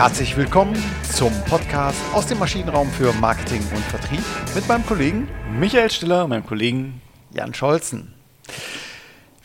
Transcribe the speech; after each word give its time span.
Herzlich 0.00 0.34
willkommen 0.34 0.82
zum 1.12 1.30
Podcast 1.44 2.00
aus 2.14 2.26
dem 2.26 2.38
Maschinenraum 2.38 2.88
für 2.88 3.12
Marketing 3.12 3.60
und 3.74 3.84
Vertrieb 3.84 4.24
mit 4.54 4.66
meinem 4.66 4.86
Kollegen 4.86 5.28
Michael 5.58 5.90
Stiller 5.90 6.24
und 6.24 6.30
meinem 6.30 6.46
Kollegen 6.46 7.02
Jan 7.34 7.52
Scholzen. 7.52 8.14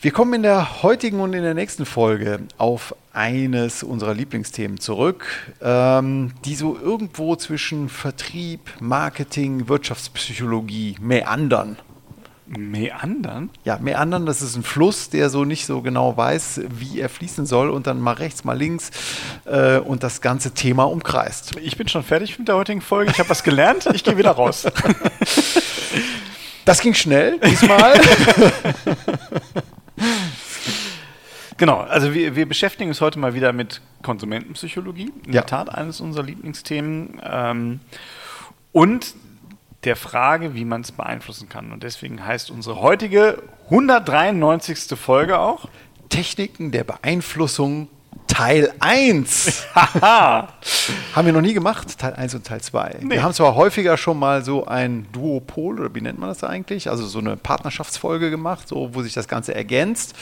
Wir 0.00 0.12
kommen 0.12 0.32
in 0.32 0.42
der 0.42 0.82
heutigen 0.82 1.20
und 1.20 1.34
in 1.34 1.42
der 1.42 1.52
nächsten 1.52 1.84
Folge 1.84 2.38
auf 2.56 2.94
eines 3.12 3.82
unserer 3.82 4.14
Lieblingsthemen 4.14 4.80
zurück, 4.80 5.26
ähm, 5.60 6.32
die 6.46 6.54
so 6.54 6.78
irgendwo 6.78 7.36
zwischen 7.36 7.90
Vertrieb, 7.90 8.60
Marketing, 8.80 9.68
Wirtschaftspsychologie 9.68 10.96
meandern. 11.02 11.76
Meandern? 12.46 13.50
Ja, 13.64 13.78
Meandern, 13.78 14.26
das 14.26 14.42
ist 14.42 14.56
ein 14.56 14.62
Fluss, 14.62 15.10
der 15.10 15.30
so 15.30 15.44
nicht 15.44 15.66
so 15.66 15.82
genau 15.82 16.16
weiß, 16.16 16.60
wie 16.68 17.00
er 17.00 17.08
fließen 17.08 17.46
soll 17.46 17.70
und 17.70 17.86
dann 17.86 18.00
mal 18.00 18.14
rechts, 18.14 18.44
mal 18.44 18.56
links 18.56 18.90
äh, 19.44 19.78
und 19.78 20.02
das 20.02 20.20
ganze 20.20 20.52
Thema 20.52 20.84
umkreist. 20.84 21.56
Ich 21.60 21.76
bin 21.76 21.88
schon 21.88 22.02
fertig 22.02 22.38
mit 22.38 22.48
der 22.48 22.56
heutigen 22.56 22.80
Folge. 22.80 23.10
Ich 23.10 23.18
habe 23.18 23.30
was 23.30 23.42
gelernt. 23.42 23.88
Ich 23.92 24.04
gehe 24.04 24.16
wieder 24.16 24.32
raus. 24.32 24.66
Das 26.66 26.80
ging 26.80 26.94
schnell 26.94 27.38
diesmal. 27.38 27.94
genau, 31.56 31.78
also 31.78 32.12
wir, 32.12 32.34
wir, 32.34 32.46
beschäftigen 32.46 32.90
uns 32.90 33.00
heute 33.00 33.20
mal 33.20 33.34
wieder 33.34 33.52
mit 33.52 33.80
Konsumentenpsychologie. 34.02 35.12
In 35.26 35.32
ja. 35.32 35.42
der 35.42 35.46
Tat 35.46 35.72
eines 35.72 36.00
unserer 36.00 36.24
Lieblingsthemen. 36.24 37.20
Ähm, 37.24 37.80
und 38.72 39.14
der 39.86 39.96
Frage, 39.96 40.54
wie 40.54 40.64
man 40.64 40.82
es 40.82 40.92
beeinflussen 40.92 41.48
kann. 41.48 41.72
Und 41.72 41.82
deswegen 41.82 42.24
heißt 42.24 42.50
unsere 42.50 42.80
heutige 42.80 43.42
193. 43.66 44.98
Folge 44.98 45.38
auch 45.38 45.68
Techniken 46.08 46.72
der 46.72 46.84
Beeinflussung 46.84 47.88
Teil 48.26 48.72
1. 48.80 49.66
haben 49.74 50.48
wir 51.24 51.32
noch 51.32 51.40
nie 51.40 51.54
gemacht, 51.54 51.98
Teil 51.98 52.14
1 52.14 52.34
und 52.34 52.46
Teil 52.46 52.60
2. 52.60 52.98
Nee. 53.00 53.14
Wir 53.14 53.22
haben 53.22 53.32
zwar 53.32 53.54
häufiger 53.54 53.96
schon 53.96 54.18
mal 54.18 54.44
so 54.44 54.66
ein 54.66 55.06
Duopol, 55.12 55.80
oder 55.80 55.94
wie 55.94 56.00
nennt 56.00 56.18
man 56.18 56.28
das 56.28 56.44
eigentlich? 56.44 56.90
Also 56.90 57.06
so 57.06 57.18
eine 57.18 57.36
Partnerschaftsfolge 57.36 58.30
gemacht, 58.30 58.68
so, 58.68 58.94
wo 58.94 59.02
sich 59.02 59.14
das 59.14 59.28
Ganze 59.28 59.54
ergänzt. 59.54 60.14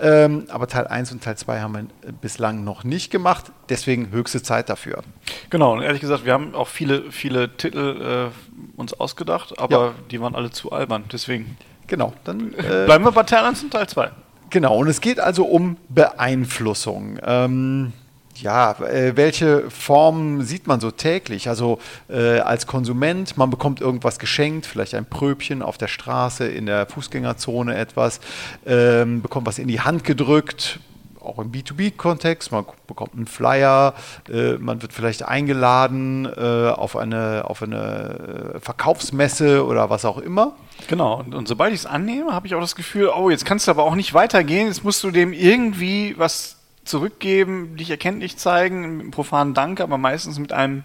Ähm, 0.00 0.44
aber 0.48 0.66
Teil 0.66 0.86
1 0.86 1.12
und 1.12 1.24
Teil 1.24 1.36
2 1.36 1.60
haben 1.60 1.74
wir 1.74 2.12
bislang 2.12 2.64
noch 2.64 2.84
nicht 2.84 3.10
gemacht. 3.10 3.52
Deswegen 3.68 4.10
höchste 4.10 4.42
Zeit 4.42 4.68
dafür. 4.68 5.02
Genau, 5.50 5.72
und 5.72 5.82
ehrlich 5.82 6.00
gesagt, 6.00 6.24
wir 6.24 6.32
haben 6.32 6.54
auch 6.54 6.68
viele, 6.68 7.10
viele 7.12 7.56
Titel 7.56 8.30
äh, 8.30 8.78
uns 8.80 8.92
ausgedacht, 8.94 9.58
aber 9.58 9.86
ja. 9.86 9.94
die 10.10 10.20
waren 10.20 10.34
alle 10.34 10.50
zu 10.50 10.72
albern. 10.72 11.04
Deswegen. 11.10 11.56
Genau, 11.86 12.12
dann. 12.24 12.54
Äh, 12.54 12.84
Bleiben 12.86 13.04
wir 13.04 13.12
bei 13.12 13.22
Teil 13.22 13.44
1 13.44 13.62
und 13.62 13.70
Teil 13.70 13.86
2. 13.86 14.10
Genau, 14.54 14.76
und 14.76 14.86
es 14.86 15.00
geht 15.00 15.18
also 15.18 15.46
um 15.46 15.78
Beeinflussung. 15.88 17.18
Ähm, 17.26 17.92
ja, 18.36 18.70
äh, 18.82 19.16
welche 19.16 19.68
Formen 19.68 20.44
sieht 20.44 20.68
man 20.68 20.78
so 20.78 20.92
täglich? 20.92 21.48
Also 21.48 21.80
äh, 22.08 22.38
als 22.38 22.68
Konsument, 22.68 23.36
man 23.36 23.50
bekommt 23.50 23.80
irgendwas 23.80 24.20
geschenkt, 24.20 24.64
vielleicht 24.64 24.94
ein 24.94 25.06
Pröbchen 25.06 25.60
auf 25.60 25.76
der 25.76 25.88
Straße, 25.88 26.46
in 26.46 26.66
der 26.66 26.86
Fußgängerzone 26.86 27.76
etwas, 27.76 28.20
ähm, 28.64 29.22
bekommt 29.22 29.48
was 29.48 29.58
in 29.58 29.66
die 29.66 29.80
Hand 29.80 30.04
gedrückt, 30.04 30.78
auch 31.24 31.38
im 31.38 31.52
B2B-Kontext, 31.52 32.52
man 32.52 32.64
bekommt 32.86 33.14
einen 33.14 33.26
Flyer, 33.26 33.94
äh, 34.28 34.54
man 34.54 34.82
wird 34.82 34.92
vielleicht 34.92 35.24
eingeladen 35.24 36.26
äh, 36.26 36.70
auf, 36.70 36.96
eine, 36.96 37.44
auf 37.46 37.62
eine 37.62 38.60
Verkaufsmesse 38.60 39.64
oder 39.66 39.90
was 39.90 40.04
auch 40.04 40.18
immer. 40.18 40.54
Genau, 40.88 41.20
und, 41.20 41.34
und 41.34 41.48
sobald 41.48 41.72
ich 41.72 41.80
es 41.80 41.86
annehme, 41.86 42.32
habe 42.32 42.46
ich 42.46 42.54
auch 42.54 42.60
das 42.60 42.76
Gefühl, 42.76 43.10
oh, 43.14 43.30
jetzt 43.30 43.44
kannst 43.44 43.66
du 43.66 43.70
aber 43.70 43.84
auch 43.84 43.94
nicht 43.94 44.14
weitergehen, 44.14 44.68
jetzt 44.68 44.84
musst 44.84 45.02
du 45.02 45.10
dem 45.10 45.32
irgendwie 45.32 46.14
was 46.18 46.56
zurückgeben, 46.84 47.76
dich 47.76 47.90
erkenntlich 47.90 48.36
zeigen, 48.36 48.80
mit 48.82 49.00
einem 49.00 49.10
profanen 49.10 49.54
Dank, 49.54 49.80
aber 49.80 49.98
meistens 49.98 50.38
mit 50.38 50.52
einem 50.52 50.84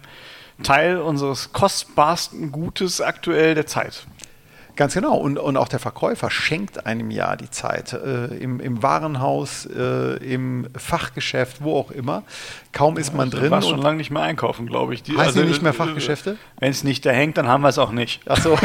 Teil 0.62 0.98
unseres 0.98 1.52
kostbarsten 1.52 2.52
Gutes 2.52 3.00
aktuell 3.00 3.54
der 3.54 3.66
Zeit. 3.66 4.06
Ganz 4.80 4.94
genau. 4.94 5.14
Und, 5.14 5.36
und 5.36 5.58
auch 5.58 5.68
der 5.68 5.78
Verkäufer 5.78 6.30
schenkt 6.30 6.86
einem 6.86 7.10
ja 7.10 7.36
die 7.36 7.50
Zeit. 7.50 7.92
Äh, 7.92 8.34
im, 8.36 8.60
Im 8.60 8.82
Warenhaus, 8.82 9.66
äh, 9.66 10.16
im 10.24 10.68
Fachgeschäft, 10.74 11.62
wo 11.62 11.76
auch 11.76 11.90
immer. 11.90 12.22
Kaum 12.72 12.96
ist 12.96 13.12
man 13.12 13.28
drin. 13.28 13.44
Du 13.44 13.50
warst 13.50 13.68
schon 13.68 13.82
lange 13.82 13.98
nicht 13.98 14.10
mehr 14.10 14.22
einkaufen, 14.22 14.64
glaube 14.64 14.94
ich. 14.94 15.02
Die, 15.02 15.12
heißt 15.18 15.36
also, 15.36 15.42
nicht 15.42 15.60
mehr 15.60 15.74
Fachgeschäfte? 15.74 16.38
Wenn 16.60 16.70
es 16.70 16.82
nicht 16.82 17.04
da 17.04 17.10
hängt, 17.10 17.36
dann 17.36 17.46
haben 17.46 17.60
wir 17.60 17.68
es 17.68 17.76
auch 17.76 17.90
nicht. 17.92 18.22
Ach 18.24 18.40
so. 18.40 18.58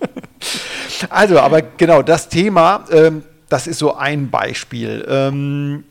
also, 1.08 1.40
aber 1.40 1.62
genau, 1.62 2.02
das 2.02 2.28
Thema, 2.28 2.84
ähm, 2.90 3.22
das 3.48 3.66
ist 3.66 3.78
so 3.78 3.96
ein 3.96 4.28
Beispiel. 4.28 5.06
Ähm, 5.08 5.84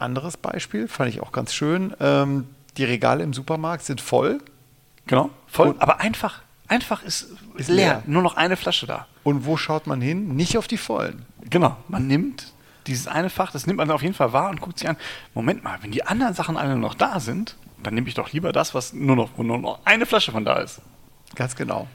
anderes 0.00 0.36
Beispiel, 0.36 0.88
fand 0.88 1.10
ich 1.10 1.20
auch 1.20 1.30
ganz 1.30 1.54
schön. 1.54 1.94
Ähm, 2.00 2.48
die 2.76 2.82
Regale 2.82 3.22
im 3.22 3.32
Supermarkt 3.34 3.84
sind 3.84 4.00
voll. 4.00 4.40
Genau, 5.06 5.30
voll, 5.46 5.68
und, 5.68 5.80
aber 5.80 6.00
einfach 6.00 6.42
Einfach 6.68 7.02
ist, 7.02 7.28
ist 7.56 7.68
leer. 7.68 7.76
leer. 7.76 8.02
Nur 8.06 8.22
noch 8.22 8.36
eine 8.36 8.56
Flasche 8.56 8.86
da. 8.86 9.06
Und 9.24 9.46
wo 9.46 9.56
schaut 9.56 9.86
man 9.86 10.00
hin? 10.00 10.36
Nicht 10.36 10.58
auf 10.58 10.68
die 10.68 10.76
vollen. 10.76 11.24
Genau. 11.48 11.76
Man 11.88 12.06
nimmt 12.06 12.52
dieses 12.86 13.06
eine 13.06 13.30
Fach, 13.30 13.52
das 13.52 13.66
nimmt 13.66 13.78
man 13.78 13.90
auf 13.90 14.02
jeden 14.02 14.14
Fall 14.14 14.32
wahr 14.32 14.50
und 14.50 14.60
guckt 14.60 14.78
sich 14.78 14.88
an. 14.88 14.96
Moment 15.34 15.64
mal, 15.64 15.78
wenn 15.82 15.90
die 15.90 16.04
anderen 16.04 16.34
Sachen 16.34 16.56
alle 16.56 16.76
noch 16.76 16.94
da 16.94 17.20
sind, 17.20 17.56
dann 17.82 17.94
nehme 17.94 18.08
ich 18.08 18.14
doch 18.14 18.32
lieber 18.32 18.52
das, 18.52 18.74
was 18.74 18.92
nur 18.92 19.16
noch, 19.16 19.30
wo 19.36 19.42
nur 19.42 19.58
noch 19.58 19.80
eine 19.84 20.06
Flasche 20.06 20.32
von 20.32 20.44
da 20.44 20.56
ist. 20.58 20.80
Ganz 21.34 21.56
genau. 21.56 21.86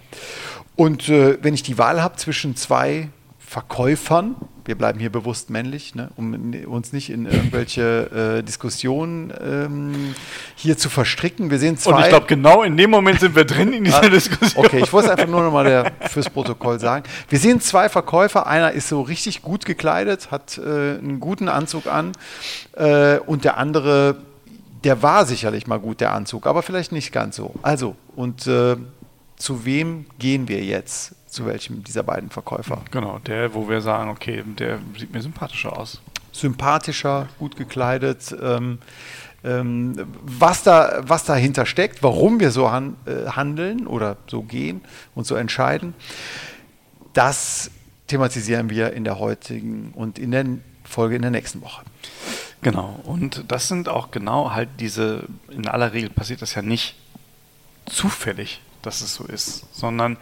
Und 0.75 1.09
äh, 1.09 1.37
wenn 1.43 1.53
ich 1.53 1.63
die 1.63 1.77
Wahl 1.77 2.01
habe 2.01 2.15
zwischen 2.15 2.55
zwei 2.55 3.09
Verkäufern, 3.53 4.33
wir 4.65 4.73
bleiben 4.73 4.99
hier 4.99 5.11
bewusst 5.11 5.51
männlich, 5.51 5.93
ne, 5.93 6.09
um 6.15 6.55
uns 6.65 6.91
nicht 6.91 7.11
in 7.11 7.27
irgendwelche 7.27 8.39
äh, 8.39 8.41
Diskussionen 8.41 9.31
ähm, 9.39 10.15
hier 10.55 10.75
zu 10.75 10.89
verstricken. 10.89 11.51
Wir 11.51 11.59
sehen 11.59 11.77
zwei. 11.77 11.91
Und 11.91 12.01
ich 12.01 12.09
glaube, 12.09 12.25
genau 12.25 12.63
in 12.63 12.75
dem 12.77 12.89
Moment 12.89 13.19
sind 13.19 13.35
wir 13.35 13.45
drin 13.45 13.71
in 13.71 13.83
dieser 13.83 14.05
ah, 14.05 14.09
Diskussion. 14.09 14.65
Okay, 14.65 14.79
ich 14.83 14.91
wollte 14.91 15.09
es 15.09 15.11
einfach 15.11 15.27
nur 15.29 15.43
noch 15.43 15.51
mal 15.51 15.91
fürs 16.09 16.31
Protokoll 16.31 16.79
sagen. 16.79 17.03
Wir 17.29 17.37
sehen 17.37 17.61
zwei 17.61 17.89
Verkäufer. 17.89 18.47
Einer 18.47 18.71
ist 18.71 18.89
so 18.89 19.01
richtig 19.03 19.43
gut 19.43 19.65
gekleidet, 19.65 20.31
hat 20.31 20.57
äh, 20.57 20.61
einen 20.97 21.19
guten 21.19 21.47
Anzug 21.47 21.85
an 21.85 22.13
äh, 22.75 23.19
und 23.19 23.43
der 23.43 23.57
andere, 23.57 24.15
der 24.83 25.03
war 25.03 25.27
sicherlich 25.27 25.67
mal 25.67 25.79
gut, 25.79 26.01
der 26.01 26.11
Anzug, 26.11 26.47
aber 26.47 26.63
vielleicht 26.63 26.91
nicht 26.91 27.11
ganz 27.11 27.35
so. 27.35 27.53
Also, 27.61 27.95
und 28.15 28.47
äh, 28.47 28.77
zu 29.35 29.63
wem 29.63 30.07
gehen 30.17 30.47
wir 30.47 30.63
jetzt? 30.63 31.13
Zu 31.33 31.45
welchem 31.45 31.83
dieser 31.83 32.03
beiden 32.03 32.29
Verkäufer. 32.29 32.81
Genau, 32.91 33.19
der, 33.19 33.53
wo 33.53 33.67
wir 33.67 33.81
sagen, 33.81 34.09
okay, 34.09 34.43
der 34.45 34.79
sieht 34.97 35.13
mir 35.13 35.21
sympathischer 35.21 35.77
aus. 35.77 36.01
Sympathischer, 36.31 37.27
gut 37.39 37.55
gekleidet. 37.55 38.35
Ähm, 38.41 38.79
ähm, 39.43 39.95
was, 40.21 40.63
da, 40.63 41.01
was 41.05 41.25
dahinter 41.25 41.65
steckt, 41.65 42.01
warum 42.01 42.39
wir 42.39 42.51
so 42.51 42.71
han, 42.71 42.95
äh, 43.05 43.29
handeln 43.29 43.87
oder 43.87 44.17
so 44.27 44.41
gehen 44.41 44.81
und 45.15 45.27
so 45.27 45.35
entscheiden, 45.35 45.93
das 47.13 47.69
thematisieren 48.07 48.69
wir 48.69 48.93
in 48.93 49.03
der 49.03 49.19
heutigen 49.19 49.91
und 49.95 50.17
in 50.17 50.31
der 50.31 50.45
Folge 50.83 51.15
in 51.15 51.21
der 51.21 51.31
nächsten 51.31 51.61
Woche. 51.61 51.83
Genau, 52.61 52.99
und 53.03 53.43
das 53.49 53.67
sind 53.67 53.89
auch 53.89 54.11
genau 54.11 54.51
halt 54.51 54.69
diese, 54.79 55.23
in 55.49 55.67
aller 55.67 55.91
Regel 55.91 56.09
passiert 56.09 56.41
das 56.41 56.55
ja 56.55 56.61
nicht 56.61 56.95
zufällig, 57.85 58.61
dass 58.81 59.01
es 59.01 59.13
so 59.13 59.25
ist, 59.25 59.65
sondern 59.73 60.17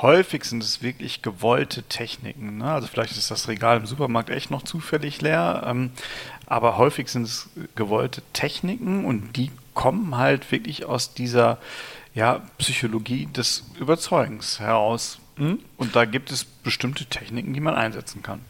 häufig 0.00 0.44
sind 0.44 0.62
es 0.62 0.82
wirklich 0.82 1.22
gewollte 1.22 1.82
Techniken. 1.82 2.58
Ne? 2.58 2.64
Also 2.64 2.86
vielleicht 2.86 3.16
ist 3.16 3.30
das 3.30 3.48
Regal 3.48 3.76
im 3.76 3.86
Supermarkt 3.86 4.30
echt 4.30 4.50
noch 4.50 4.62
zufällig 4.62 5.20
leer, 5.20 5.64
ähm, 5.66 5.90
aber 6.46 6.78
häufig 6.78 7.08
sind 7.08 7.24
es 7.24 7.50
gewollte 7.74 8.22
Techniken 8.32 9.04
und 9.04 9.36
die 9.36 9.50
kommen 9.74 10.16
halt 10.16 10.50
wirklich 10.52 10.84
aus 10.84 11.14
dieser 11.14 11.58
ja, 12.14 12.42
Psychologie 12.58 13.26
des 13.26 13.64
Überzeugens 13.78 14.60
heraus. 14.60 15.18
Mhm. 15.36 15.60
Und 15.76 15.96
da 15.96 16.04
gibt 16.04 16.30
es 16.30 16.44
bestimmte 16.44 17.06
Techniken, 17.06 17.54
die 17.54 17.60
man 17.60 17.74
einsetzen 17.74 18.22
kann. 18.22 18.40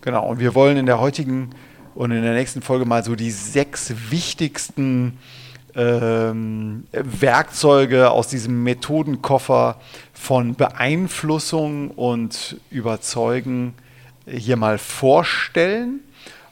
Genau, 0.00 0.26
und 0.26 0.40
wir 0.40 0.54
wollen 0.54 0.76
in 0.76 0.86
der 0.86 1.00
heutigen 1.00 1.50
und 1.94 2.10
in 2.10 2.22
der 2.22 2.34
nächsten 2.34 2.62
Folge 2.62 2.84
mal 2.84 3.02
so 3.02 3.16
die 3.16 3.30
sechs 3.30 3.92
wichtigsten 4.10 5.18
ähm, 5.74 6.84
Werkzeuge 6.92 8.10
aus 8.10 8.28
diesem 8.28 8.62
Methodenkoffer 8.62 9.76
von 10.12 10.54
Beeinflussung 10.54 11.90
und 11.90 12.60
Überzeugen 12.70 13.74
hier 14.26 14.56
mal 14.56 14.78
vorstellen. 14.78 16.00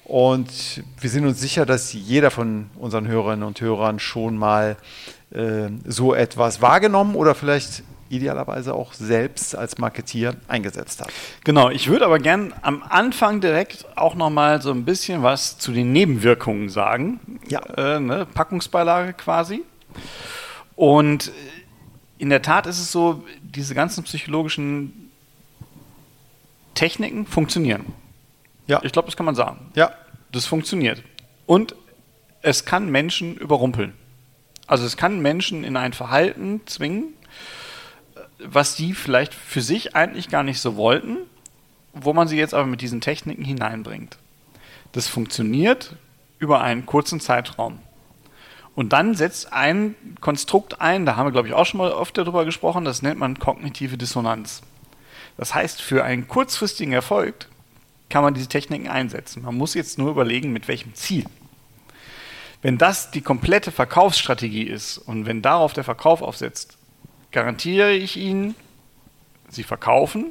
Und 0.04 0.84
wir 1.00 1.10
sind 1.10 1.26
uns 1.26 1.40
sicher, 1.40 1.66
dass 1.66 1.92
jeder 1.92 2.30
von 2.30 2.70
unseren 2.78 3.08
Hörerinnen 3.08 3.42
und 3.42 3.60
Hörern 3.60 3.98
schon 3.98 4.36
mal 4.36 4.76
äh, 5.30 5.69
so 5.84 6.14
etwas 6.14 6.62
wahrgenommen 6.62 7.16
oder 7.16 7.34
vielleicht 7.34 7.82
idealerweise 8.08 8.75
auch 8.75 8.93
selbst 8.93 9.55
als 9.55 9.79
Marketier 9.79 10.37
eingesetzt 10.49 11.00
hat. 11.00 11.12
Genau, 11.44 11.70
ich 11.70 11.88
würde 11.88 12.06
aber 12.06 12.19
gern 12.19 12.53
am 12.62 12.82
Anfang 12.82 13.41
direkt 13.41 13.87
auch 13.97 14.14
nochmal 14.14 14.62
so 14.62 14.70
ein 14.70 14.85
bisschen 14.85 15.23
was 15.23 15.58
zu 15.58 15.73
den 15.73 15.93
Nebenwirkungen 15.93 16.69
sagen. 16.69 17.20
Ja. 17.49 17.61
Äh, 17.76 18.00
ne, 18.00 18.26
Packungsbeilage 18.32 19.12
quasi. 19.14 19.62
Und 20.75 21.32
in 22.19 22.31
der 22.31 22.43
Tat 22.43 22.67
ist 22.67 22.81
es 22.81 22.93
so, 22.93 23.25
diese 23.43 23.75
ganzen 23.75 24.05
psychologischen 24.05 25.11
Techniken 26.75 27.26
funktionieren. 27.26 27.87
Ja. 28.67 28.81
Ich 28.82 28.93
glaube, 28.93 29.06
das 29.06 29.17
kann 29.17 29.26
man 29.26 29.35
sagen. 29.35 29.70
Ja. 29.75 29.93
Das 30.32 30.47
funktioniert. 30.47 31.03
Und 31.47 31.75
es 32.43 32.64
kann 32.64 32.91
Menschen 32.91 33.37
überrumpeln. 33.37 33.94
Also 34.67 34.85
es 34.85 34.97
kann 34.97 35.20
Menschen 35.20 35.64
in 35.64 35.76
ein 35.76 35.93
Verhalten 35.93 36.61
zwingen, 36.67 37.14
was 38.38 38.76
die 38.76 38.94
vielleicht 38.94 39.34
für 39.34 39.62
sich 39.62 39.96
eigentlich 39.96 40.28
gar 40.28 40.42
nicht 40.42 40.60
so 40.60 40.76
wollten, 40.76 41.18
wo 41.92 42.12
man 42.12 42.28
sie 42.28 42.36
jetzt 42.36 42.54
aber 42.54 42.66
mit 42.66 42.80
diesen 42.80 43.00
Techniken 43.00 43.44
hineinbringt. 43.44 44.18
Das 44.92 45.08
funktioniert 45.08 45.96
über 46.38 46.60
einen 46.60 46.86
kurzen 46.86 47.20
Zeitraum. 47.20 47.78
Und 48.74 48.92
dann 48.92 49.14
setzt 49.14 49.54
ein 49.54 49.94
Konstrukt 50.20 50.82
ein, 50.82 51.06
da 51.06 51.16
haben 51.16 51.26
wir, 51.26 51.32
glaube 51.32 51.48
ich, 51.48 51.54
auch 51.54 51.64
schon 51.64 51.78
mal 51.78 51.92
oft 51.92 52.16
darüber 52.18 52.44
gesprochen, 52.44 52.84
das 52.84 53.00
nennt 53.00 53.18
man 53.18 53.38
kognitive 53.38 53.96
Dissonanz. 53.96 54.60
Das 55.38 55.54
heißt, 55.54 55.80
für 55.80 56.04
einen 56.04 56.28
kurzfristigen 56.28 56.92
Erfolg 56.92 57.48
kann 58.10 58.22
man 58.22 58.34
diese 58.34 58.48
Techniken 58.48 58.88
einsetzen. 58.88 59.42
Man 59.42 59.56
muss 59.56 59.74
jetzt 59.74 59.98
nur 59.98 60.10
überlegen, 60.10 60.52
mit 60.52 60.68
welchem 60.68 60.94
Ziel. 60.94 61.24
Wenn 62.60 62.78
das 62.78 63.10
die 63.10 63.22
komplette 63.22 63.72
Verkaufsstrategie 63.72 64.64
ist 64.64 64.98
und 64.98 65.26
wenn 65.26 65.42
darauf 65.42 65.72
der 65.72 65.84
Verkauf 65.84 66.20
aufsetzt, 66.20 66.75
garantiere 67.36 67.92
ich 67.92 68.16
Ihnen, 68.16 68.54
Sie 69.50 69.62
verkaufen 69.62 70.28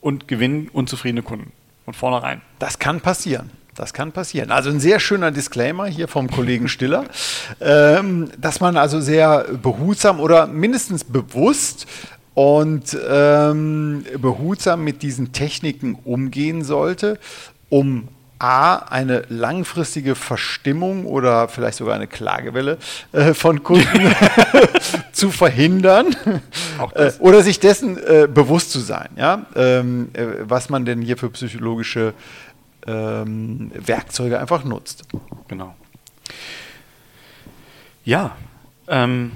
und 0.00 0.26
gewinnen 0.26 0.70
unzufriedene 0.72 1.20
Kunden 1.20 1.52
von 1.84 1.92
vornherein. 1.92 2.40
Das 2.58 2.78
kann 2.78 3.02
passieren. 3.02 3.50
Das 3.74 3.92
kann 3.92 4.12
passieren. 4.12 4.50
Also 4.50 4.70
ein 4.70 4.80
sehr 4.80 4.98
schöner 4.98 5.30
Disclaimer 5.30 5.84
hier 5.84 6.08
vom 6.08 6.30
Kollegen 6.30 6.68
Stiller, 6.74 7.04
ähm, 7.60 8.30
dass 8.38 8.60
man 8.60 8.78
also 8.78 8.98
sehr 9.02 9.44
behutsam 9.62 10.20
oder 10.20 10.46
mindestens 10.46 11.04
bewusst 11.04 11.86
und 12.32 12.96
ähm, 13.06 14.06
behutsam 14.16 14.82
mit 14.84 15.02
diesen 15.02 15.34
Techniken 15.34 15.98
umgehen 16.02 16.64
sollte, 16.64 17.18
um 17.68 18.08
A, 18.38 18.76
eine 18.76 19.24
langfristige 19.28 20.14
Verstimmung 20.14 21.06
oder 21.06 21.48
vielleicht 21.48 21.78
sogar 21.78 21.94
eine 21.94 22.06
Klagewelle 22.06 22.78
äh, 23.12 23.34
von 23.34 23.62
Kunden 23.62 23.86
zu 25.12 25.30
verhindern 25.30 26.14
äh, 26.94 27.12
oder 27.18 27.42
sich 27.42 27.58
dessen 27.58 27.96
äh, 27.98 28.28
bewusst 28.32 28.70
zu 28.70 28.78
sein, 28.78 29.08
ja? 29.16 29.46
Ähm, 29.56 30.10
äh, 30.12 30.26
was 30.42 30.68
man 30.68 30.84
denn 30.84 31.02
hier 31.02 31.16
für 31.16 31.30
psychologische 31.30 32.14
ähm, 32.86 33.70
Werkzeuge 33.74 34.38
einfach 34.38 34.64
nutzt. 34.64 35.04
Genau. 35.48 35.74
Ja, 38.04 38.36
ähm, 38.86 39.32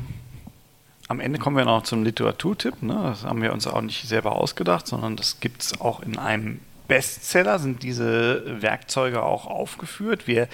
am 1.09 1.21
Ende 1.21 1.39
kommen 1.39 1.57
wir 1.57 1.65
noch 1.65 1.83
zum 1.83 2.05
Literaturtipp. 2.05 2.83
Ne? 2.83 2.95
Das 2.95 3.25
haben 3.25 3.43
wir 3.43 3.53
uns 3.53 3.67
auch 3.67 3.83
nicht 3.83 4.09
selber 4.09 4.37
ausgedacht, 4.37 4.87
sondern 4.87 5.17
das 5.17 5.41
gibt 5.41 5.63
es 5.63 5.81
auch 5.81 6.01
in 6.01 6.19
einem 6.19 6.61
Bestseller 6.89 7.59
sind 7.59 7.83
diese 7.83 8.61
Werkzeuge 8.61 9.23
auch 9.23 9.47
aufgeführt. 9.47 10.27
Wir 10.27 10.49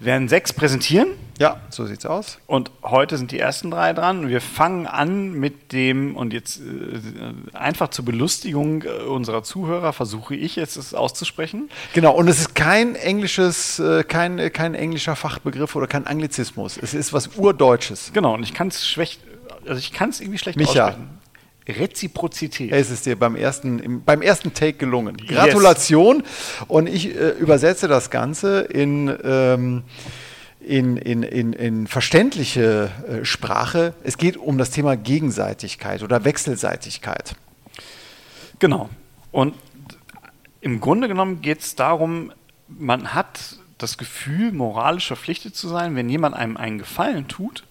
werden 0.00 0.28
sechs 0.28 0.52
präsentieren. 0.52 1.08
Ja, 1.38 1.60
so 1.70 1.86
sieht's 1.86 2.06
aus. 2.06 2.38
Und 2.46 2.70
heute 2.82 3.16
sind 3.16 3.30
die 3.32 3.38
ersten 3.38 3.70
drei 3.70 3.92
dran. 3.92 4.28
Wir 4.28 4.40
fangen 4.40 4.86
an 4.86 5.32
mit 5.32 5.72
dem, 5.72 6.16
und 6.16 6.32
jetzt 6.32 6.60
äh, 6.60 7.56
einfach 7.56 7.88
zur 7.88 8.04
Belustigung 8.04 8.82
äh, 8.82 8.88
unserer 9.02 9.42
Zuhörer 9.42 9.92
versuche 9.92 10.34
ich 10.34 10.56
jetzt 10.56 10.76
es 10.76 10.94
auszusprechen. 10.94 11.68
Genau, 11.94 12.14
und 12.14 12.28
es 12.28 12.38
ist 12.38 12.54
kein 12.54 12.94
englisches, 12.94 13.78
äh, 13.78 14.04
kein, 14.04 14.38
äh, 14.38 14.50
kein 14.50 14.74
englischer 14.74 15.16
Fachbegriff 15.16 15.74
oder 15.74 15.86
kein 15.86 16.06
Anglizismus. 16.06 16.78
Es 16.80 16.94
ist 16.94 17.12
was 17.12 17.36
Urdeutsches. 17.36 18.12
Genau, 18.12 18.34
und 18.34 18.42
ich 18.42 18.54
kann 18.54 18.68
es 18.68 18.86
schlecht, 18.86 19.20
also 19.66 19.78
ich 19.78 19.92
kann 19.92 20.10
es 20.10 20.20
irgendwie 20.20 20.38
schlecht 20.38 20.58
Micha. 20.58 20.88
aussprechen. 20.88 21.21
Reziprozität. 21.68 22.72
Es 22.72 22.90
ist 22.90 23.06
dir 23.06 23.16
beim 23.18 23.36
ersten, 23.36 23.78
im, 23.78 24.04
beim 24.04 24.22
ersten 24.22 24.52
Take 24.52 24.74
gelungen. 24.74 25.16
Gratulation. 25.16 26.24
Und 26.68 26.88
ich 26.88 27.14
äh, 27.14 27.30
übersetze 27.30 27.88
das 27.88 28.10
Ganze 28.10 28.62
in, 28.62 29.16
ähm, 29.22 29.84
in, 30.60 30.96
in, 30.96 31.22
in, 31.22 31.52
in 31.52 31.86
verständliche 31.86 32.90
äh, 33.08 33.24
Sprache. 33.24 33.94
Es 34.02 34.18
geht 34.18 34.36
um 34.36 34.58
das 34.58 34.70
Thema 34.70 34.96
Gegenseitigkeit 34.96 36.02
oder 36.02 36.24
Wechselseitigkeit. 36.24 37.34
Genau. 38.58 38.88
Und 39.30 39.54
im 40.60 40.80
Grunde 40.80 41.08
genommen 41.08 41.42
geht 41.42 41.60
es 41.60 41.74
darum, 41.74 42.32
man 42.68 43.14
hat 43.14 43.56
das 43.78 43.98
Gefühl, 43.98 44.52
moralisch 44.52 45.08
verpflichtet 45.08 45.56
zu 45.56 45.68
sein, 45.68 45.96
wenn 45.96 46.08
jemand 46.08 46.36
einem 46.36 46.56
einen 46.56 46.78
Gefallen 46.78 47.26
tut, 47.28 47.64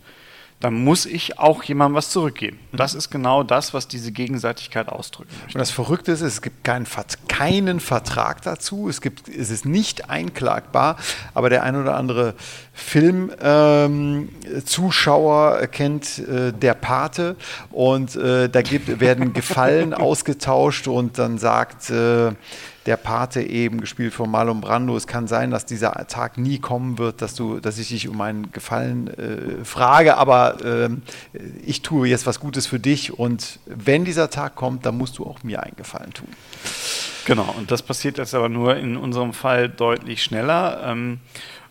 dann 0.61 0.75
muss 0.75 1.05
ich 1.07 1.39
auch 1.39 1.63
jemandem 1.63 1.95
was 1.95 2.11
zurückgeben. 2.11 2.59
Das 2.71 2.93
ist 2.93 3.09
genau 3.09 3.41
das, 3.43 3.73
was 3.73 3.87
diese 3.87 4.11
Gegenseitigkeit 4.11 4.89
ausdrücken 4.89 5.31
möchte. 5.41 5.57
Und 5.57 5.59
das 5.59 5.71
Verrückte 5.71 6.11
ist, 6.11 6.21
es 6.21 6.43
gibt 6.43 6.63
keinen, 6.63 6.85
keinen 7.27 7.79
Vertrag 7.79 8.43
dazu. 8.43 8.87
Es, 8.87 9.01
gibt, 9.01 9.27
es 9.27 9.49
ist 9.49 9.65
nicht 9.65 10.11
einklagbar, 10.11 10.97
aber 11.33 11.49
der 11.49 11.63
ein 11.63 11.75
oder 11.75 11.97
andere 11.97 12.35
Filmzuschauer 12.73 15.65
kennt 15.67 16.19
äh, 16.19 16.53
Der 16.53 16.75
Pate 16.75 17.35
und 17.71 18.15
äh, 18.15 18.47
da 18.47 18.61
gibt, 18.61 18.99
werden 18.99 19.33
Gefallen 19.33 19.93
ausgetauscht 19.95 20.87
und 20.87 21.17
dann 21.17 21.39
sagt 21.39 21.89
äh, 21.89 22.33
der 22.85 22.97
Pate 22.97 23.41
eben, 23.41 23.79
gespielt 23.79 24.13
von 24.13 24.29
Marlon 24.29 24.61
Brando, 24.61 24.97
es 24.97 25.07
kann 25.07 25.27
sein, 25.27 25.51
dass 25.51 25.65
dieser 25.65 25.91
Tag 26.07 26.37
nie 26.37 26.59
kommen 26.59 26.97
wird, 26.97 27.21
dass, 27.21 27.35
du, 27.35 27.59
dass 27.59 27.77
ich 27.77 27.89
dich 27.89 28.07
um 28.07 28.19
einen 28.21 28.51
Gefallen 28.51 29.07
äh, 29.07 29.63
frage, 29.63 30.17
aber 30.17 30.57
ähm, 30.65 31.03
ich 31.63 31.81
tue 31.81 32.07
jetzt 32.07 32.25
was 32.25 32.39
Gutes 32.39 32.65
für 32.65 32.79
dich 32.79 33.17
und 33.17 33.59
wenn 33.65 34.05
dieser 34.05 34.29
Tag 34.29 34.55
kommt, 34.55 34.85
dann 34.85 34.97
musst 34.97 35.17
du 35.17 35.25
auch 35.25 35.43
mir 35.43 35.61
einen 35.61 35.75
Gefallen 35.75 36.13
tun. 36.13 36.27
Genau, 37.25 37.53
und 37.57 37.69
das 37.69 37.83
passiert 37.83 38.17
jetzt 38.17 38.33
aber 38.33 38.49
nur 38.49 38.75
in 38.75 38.97
unserem 38.97 39.33
Fall 39.33 39.69
deutlich 39.69 40.23
schneller. 40.23 40.81
Ähm, 40.85 41.19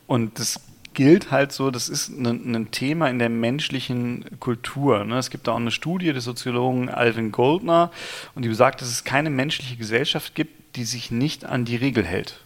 und 0.06 0.38
das 0.38 0.60
gilt 0.94 1.30
halt 1.30 1.52
so, 1.52 1.70
das 1.70 1.88
ist 1.88 2.08
ein, 2.08 2.54
ein 2.54 2.70
Thema 2.70 3.08
in 3.08 3.18
der 3.18 3.28
menschlichen 3.28 4.24
Kultur. 4.40 5.04
Ne? 5.04 5.18
Es 5.18 5.30
gibt 5.30 5.46
da 5.46 5.52
auch 5.52 5.56
eine 5.56 5.70
Studie 5.70 6.12
des 6.12 6.24
Soziologen 6.24 6.88
Alvin 6.88 7.32
Goldner 7.32 7.90
und 8.34 8.42
die 8.42 8.48
besagt, 8.48 8.80
dass 8.80 8.88
es 8.88 9.04
keine 9.04 9.30
menschliche 9.30 9.76
Gesellschaft 9.76 10.34
gibt, 10.34 10.59
die 10.76 10.84
sich 10.84 11.10
nicht 11.10 11.44
an 11.44 11.64
die 11.64 11.76
Regel 11.76 12.04
hält. 12.04 12.40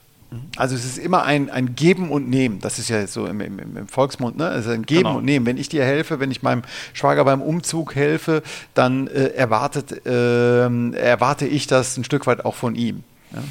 Also 0.56 0.74
es 0.74 0.84
ist 0.84 0.98
immer 0.98 1.22
ein, 1.22 1.48
ein 1.48 1.76
Geben 1.76 2.10
und 2.10 2.28
Nehmen. 2.28 2.58
Das 2.58 2.80
ist 2.80 2.88
ja 2.88 3.06
so 3.06 3.26
im, 3.26 3.40
im, 3.40 3.76
im 3.76 3.86
Volksmund, 3.86 4.36
ne? 4.36 4.48
Also 4.48 4.70
ein 4.70 4.82
Geben 4.84 5.04
Genau. 5.04 5.18
und 5.18 5.24
Nehmen. 5.24 5.46
Wenn 5.46 5.58
ich 5.58 5.68
dir 5.68 5.84
helfe, 5.84 6.18
wenn 6.18 6.32
ich 6.32 6.42
meinem 6.42 6.62
Schwager 6.92 7.24
beim 7.24 7.40
Umzug 7.40 7.94
helfe, 7.94 8.42
dann 8.74 9.06
äh, 9.06 9.26
erwartet, 9.28 10.02
ähm, 10.06 10.92
erwarte 10.94 11.46
ich 11.46 11.68
das 11.68 11.96
ein 11.96 12.02
Stück 12.02 12.26
weit 12.26 12.44
auch 12.44 12.56
von 12.56 12.74
ihm. 12.74 13.04
Ja? 13.32 13.42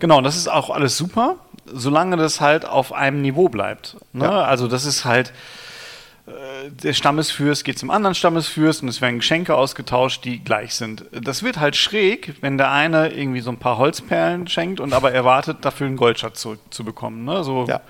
Genau, 0.00 0.18
und 0.18 0.24
das 0.24 0.36
ist 0.36 0.50
auch 0.50 0.70
alles 0.70 0.96
super, 0.96 1.36
solange 1.72 2.16
das 2.16 2.40
halt 2.40 2.64
auf 2.64 2.92
einem 2.92 3.22
Niveau 3.22 3.48
bleibt. 3.48 3.96
Ne? 4.12 4.24
Ja. 4.24 4.42
Also 4.42 4.66
das 4.66 4.84
ist 4.84 5.04
halt, 5.04 5.32
äh, 6.26 6.70
der 6.70 6.92
Stammesfürst 6.92 7.64
geht 7.64 7.78
zum 7.78 7.90
anderen 7.90 8.14
Stammesfürst 8.14 8.82
und 8.82 8.88
es 8.88 9.00
werden 9.00 9.18
Geschenke 9.18 9.54
ausgetauscht, 9.54 10.24
die 10.24 10.42
gleich 10.42 10.74
sind. 10.74 11.04
Das 11.12 11.42
wird 11.42 11.58
halt 11.58 11.76
schräg, 11.76 12.34
wenn 12.40 12.58
der 12.58 12.70
eine 12.70 13.08
irgendwie 13.12 13.40
so 13.40 13.50
ein 13.50 13.58
paar 13.58 13.78
Holzperlen 13.78 14.46
schenkt 14.46 14.80
und 14.80 14.92
aber 14.92 15.12
erwartet, 15.12 15.58
dafür 15.62 15.86
einen 15.88 15.96
Goldschatz 15.96 16.40
zurückzubekommen. 16.40 17.24
Ne? 17.24 17.42
So, 17.42 17.66
Ja. 17.68 17.80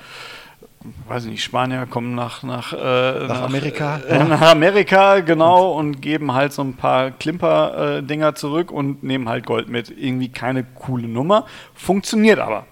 weiß 1.09 1.27
ich 1.27 1.31
nicht, 1.33 1.45
Spanier 1.45 1.87
kommen 1.87 2.15
nach, 2.15 2.43
nach, 2.43 2.73
äh, 2.73 3.27
Nach 3.27 3.43
Amerika, 3.43 3.99
Äh, 4.09 4.17
ja. 4.19 4.25
Nach 4.25 4.41
Amerika, 4.41 5.21
genau, 5.21 5.73
und 5.73 6.01
geben 6.01 6.33
halt 6.33 6.53
so 6.53 6.62
ein 6.62 6.75
paar 6.75 7.11
Klimper-Dinger 7.11 8.35
zurück 8.35 8.71
und 8.73 9.03
nehmen 9.03 9.29
halt 9.29 9.45
Gold 9.47 9.69
mit. 9.69 9.91
Irgendwie 9.91 10.31
keine 10.31 10.65
coole 10.65 11.07
Nummer, 11.07 11.47
funktioniert 11.75 12.39
aber. 12.41 12.67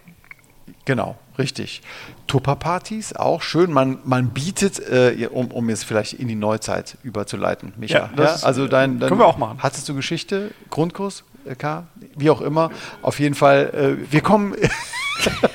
Genau, 0.87 1.19
richtig. 1.39 1.83
Tupperpartys 2.31 3.13
auch 3.17 3.43
schön. 3.43 3.73
Man, 3.73 3.99
man 4.05 4.29
bietet, 4.29 4.79
äh, 4.79 5.29
um, 5.33 5.49
um 5.51 5.69
jetzt 5.69 5.85
vielleicht 5.85 6.13
in 6.13 6.29
die 6.29 6.37
Neuzeit 6.37 6.97
überzuleiten, 7.03 7.73
Micha. 7.77 8.09
Ja, 8.17 8.25
ist- 8.25 8.45
also 8.45 8.69
dein, 8.69 9.01
dein, 9.01 9.09
können 9.09 9.21
wir 9.21 9.27
auch 9.27 9.37
machen. 9.37 9.59
Hattest 9.61 9.89
du 9.89 9.95
Geschichte, 9.97 10.53
Grundkurs, 10.71 11.25
äh, 11.45 11.57
K, 11.57 11.89
wie 12.17 12.31
auch 12.31 12.41
immer. 12.41 12.71
Auf 13.03 13.19
jeden 13.19 13.35
Fall, 13.35 13.99
äh, 14.07 14.13
wir 14.13 14.21
kommen. 14.21 14.55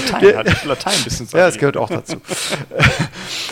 Latein 0.00 0.36
hat 0.36 0.64
Latein 0.64 0.94
ein 0.94 1.04
bisschen 1.04 1.28
Ja, 1.32 1.46
das 1.46 1.58
gehört 1.58 1.76
auch 1.76 1.88
dazu. 1.88 2.16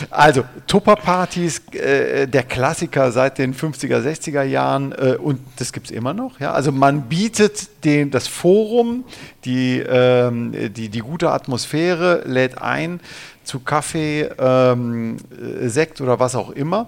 Also, 0.09 0.43
Tupperpartys, 0.67 1.61
äh, 1.73 2.27
der 2.27 2.43
Klassiker 2.43 3.11
seit 3.11 3.37
den 3.37 3.53
50er, 3.53 4.01
60er 4.01 4.43
Jahren 4.43 4.93
äh, 4.93 5.17
und 5.17 5.39
das 5.57 5.73
gibt 5.73 5.87
es 5.87 5.91
immer 5.91 6.13
noch. 6.13 6.39
Ja? 6.39 6.53
Also 6.53 6.71
man 6.71 7.03
bietet 7.03 7.83
den, 7.83 8.11
das 8.11 8.27
Forum, 8.27 9.03
die, 9.43 9.79
ähm, 9.79 10.53
die, 10.73 10.89
die 10.89 10.99
gute 10.99 11.31
Atmosphäre, 11.31 12.23
lädt 12.25 12.61
ein 12.61 12.99
zu 13.43 13.59
Kaffee, 13.59 14.29
ähm, 14.39 15.17
äh, 15.31 15.67
Sekt 15.67 16.01
oder 16.01 16.19
was 16.19 16.35
auch 16.35 16.49
immer. 16.49 16.87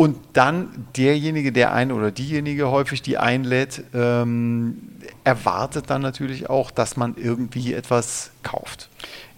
Und 0.00 0.16
dann 0.32 0.86
derjenige, 0.96 1.52
der 1.52 1.74
ein 1.74 1.92
oder 1.92 2.10
diejenige 2.10 2.70
häufig, 2.70 3.02
die 3.02 3.18
einlädt, 3.18 3.82
ähm, 3.92 4.78
erwartet 5.24 5.90
dann 5.90 6.00
natürlich 6.00 6.48
auch, 6.48 6.70
dass 6.70 6.96
man 6.96 7.16
irgendwie 7.18 7.74
etwas 7.74 8.30
kauft. 8.42 8.88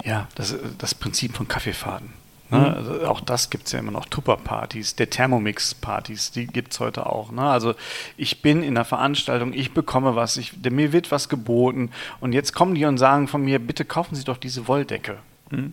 Ja, 0.05 0.29
das, 0.37 0.55
das 0.79 0.95
Prinzip 0.95 1.35
von 1.37 1.49
Kaffeefahrten. 1.49 2.11
Ne? 2.51 2.77
Also 2.77 3.05
auch 3.09 3.21
das 3.21 3.51
gibt 3.51 3.67
es 3.67 3.73
ja 3.73 3.81
immer 3.81 3.91
noch. 3.91 4.07
Tupper-Partys, 4.07 4.95
der 4.95 5.11
Thermomix-Partys, 5.11 6.31
die 6.31 6.47
gibt 6.47 6.73
es 6.75 6.79
heute 6.79 7.07
auch. 7.07 7.33
Ne? 7.33 7.43
Also 7.43 7.75
ich 8.17 8.41
bin 8.41 8.63
in 8.63 8.77
einer 8.77 8.85
Veranstaltung, 8.85 9.53
ich 9.55 9.75
bekomme 9.75 10.15
was, 10.15 10.37
ich, 10.37 10.53
der- 10.63 10.71
mir 10.71 10.93
wird 10.93 11.11
was 11.11 11.29
geboten 11.29 11.91
und 12.21 12.35
jetzt 12.35 12.53
kommen 12.55 12.77
die 12.77 12.85
und 12.85 12.99
sagen 12.99 13.27
von 13.27 13.43
mir, 13.43 13.59
bitte 13.59 13.85
kaufen 13.85 14.15
Sie 14.15 14.23
doch 14.23 14.37
diese 14.37 14.69
Wolldecke. 14.69 15.17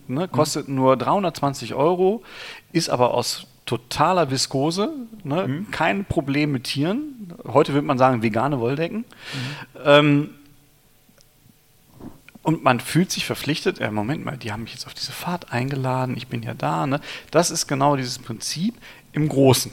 Ne? 0.08 0.26
Kostet 0.28 0.68
nur 0.68 0.96
320 0.96 1.74
Euro, 1.74 2.22
ist 2.72 2.90
aber 2.90 3.14
aus 3.14 3.46
totaler 3.66 4.30
Viskose, 4.30 4.90
ne? 5.22 5.46
mhm. 5.46 5.70
kein 5.70 6.04
Problem 6.04 6.52
mit 6.52 6.64
Tieren. 6.64 7.32
Heute 7.46 7.72
würde 7.72 7.86
man 7.86 7.98
sagen 7.98 8.22
vegane 8.22 8.60
Wolldecken. 8.60 8.98
Mhm. 8.98 9.04
Ähm, 9.84 10.30
und 12.42 12.64
man 12.64 12.80
fühlt 12.80 13.12
sich 13.12 13.26
verpflichtet, 13.26 13.80
äh, 13.80 13.90
Moment 13.90 14.24
mal, 14.24 14.36
die 14.36 14.50
haben 14.50 14.62
mich 14.62 14.72
jetzt 14.72 14.86
auf 14.86 14.94
diese 14.94 15.12
Fahrt 15.12 15.52
eingeladen, 15.52 16.16
ich 16.16 16.28
bin 16.28 16.42
ja 16.42 16.54
da. 16.54 16.86
Ne? 16.86 17.00
Das 17.30 17.50
ist 17.50 17.66
genau 17.66 17.96
dieses 17.96 18.18
Prinzip 18.18 18.74
im 19.12 19.28
Großen. 19.28 19.70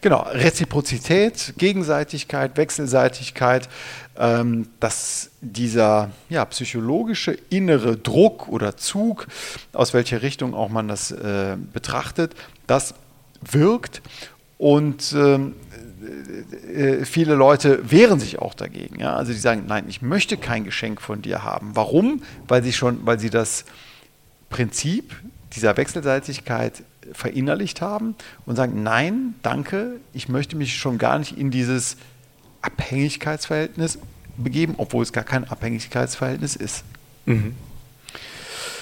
Genau, 0.00 0.22
Reziprozität, 0.22 1.54
Gegenseitigkeit, 1.58 2.56
Wechselseitigkeit, 2.56 3.68
ähm, 4.16 4.68
dass 4.80 5.30
dieser 5.40 6.10
ja, 6.28 6.44
psychologische 6.44 7.32
innere 7.50 7.96
Druck 7.96 8.48
oder 8.48 8.76
Zug, 8.76 9.26
aus 9.72 9.92
welcher 9.94 10.22
Richtung 10.22 10.54
auch 10.54 10.68
man 10.68 10.88
das 10.88 11.10
äh, 11.10 11.56
betrachtet, 11.72 12.34
das 12.66 12.94
wirkt 13.52 14.02
und 14.58 15.12
ähm, 15.16 15.54
äh, 16.74 17.04
viele 17.04 17.34
Leute 17.34 17.90
wehren 17.90 18.20
sich 18.20 18.38
auch 18.38 18.54
dagegen. 18.54 19.00
Ja? 19.00 19.16
Also 19.16 19.32
die 19.32 19.38
sagen, 19.38 19.64
nein, 19.66 19.84
ich 19.88 20.02
möchte 20.02 20.36
kein 20.36 20.64
Geschenk 20.64 21.00
von 21.00 21.22
dir 21.22 21.42
haben. 21.42 21.72
Warum? 21.74 22.22
Weil 22.48 22.62
sie 22.62 22.72
schon, 22.72 23.04
weil 23.06 23.18
sie 23.18 23.30
das 23.30 23.64
Prinzip 24.50 25.14
dieser 25.54 25.76
Wechselseitigkeit 25.76 26.82
verinnerlicht 27.12 27.80
haben 27.80 28.14
und 28.46 28.56
sagen, 28.56 28.82
nein, 28.82 29.34
danke, 29.42 30.00
ich 30.12 30.28
möchte 30.28 30.56
mich 30.56 30.76
schon 30.76 30.98
gar 30.98 31.18
nicht 31.18 31.36
in 31.36 31.50
dieses 31.50 31.96
Abhängigkeitsverhältnis 32.62 33.98
begeben, 34.36 34.74
obwohl 34.78 35.02
es 35.02 35.12
gar 35.12 35.24
kein 35.24 35.44
Abhängigkeitsverhältnis 35.44 36.56
ist. 36.56 36.84
Mhm. 37.26 37.54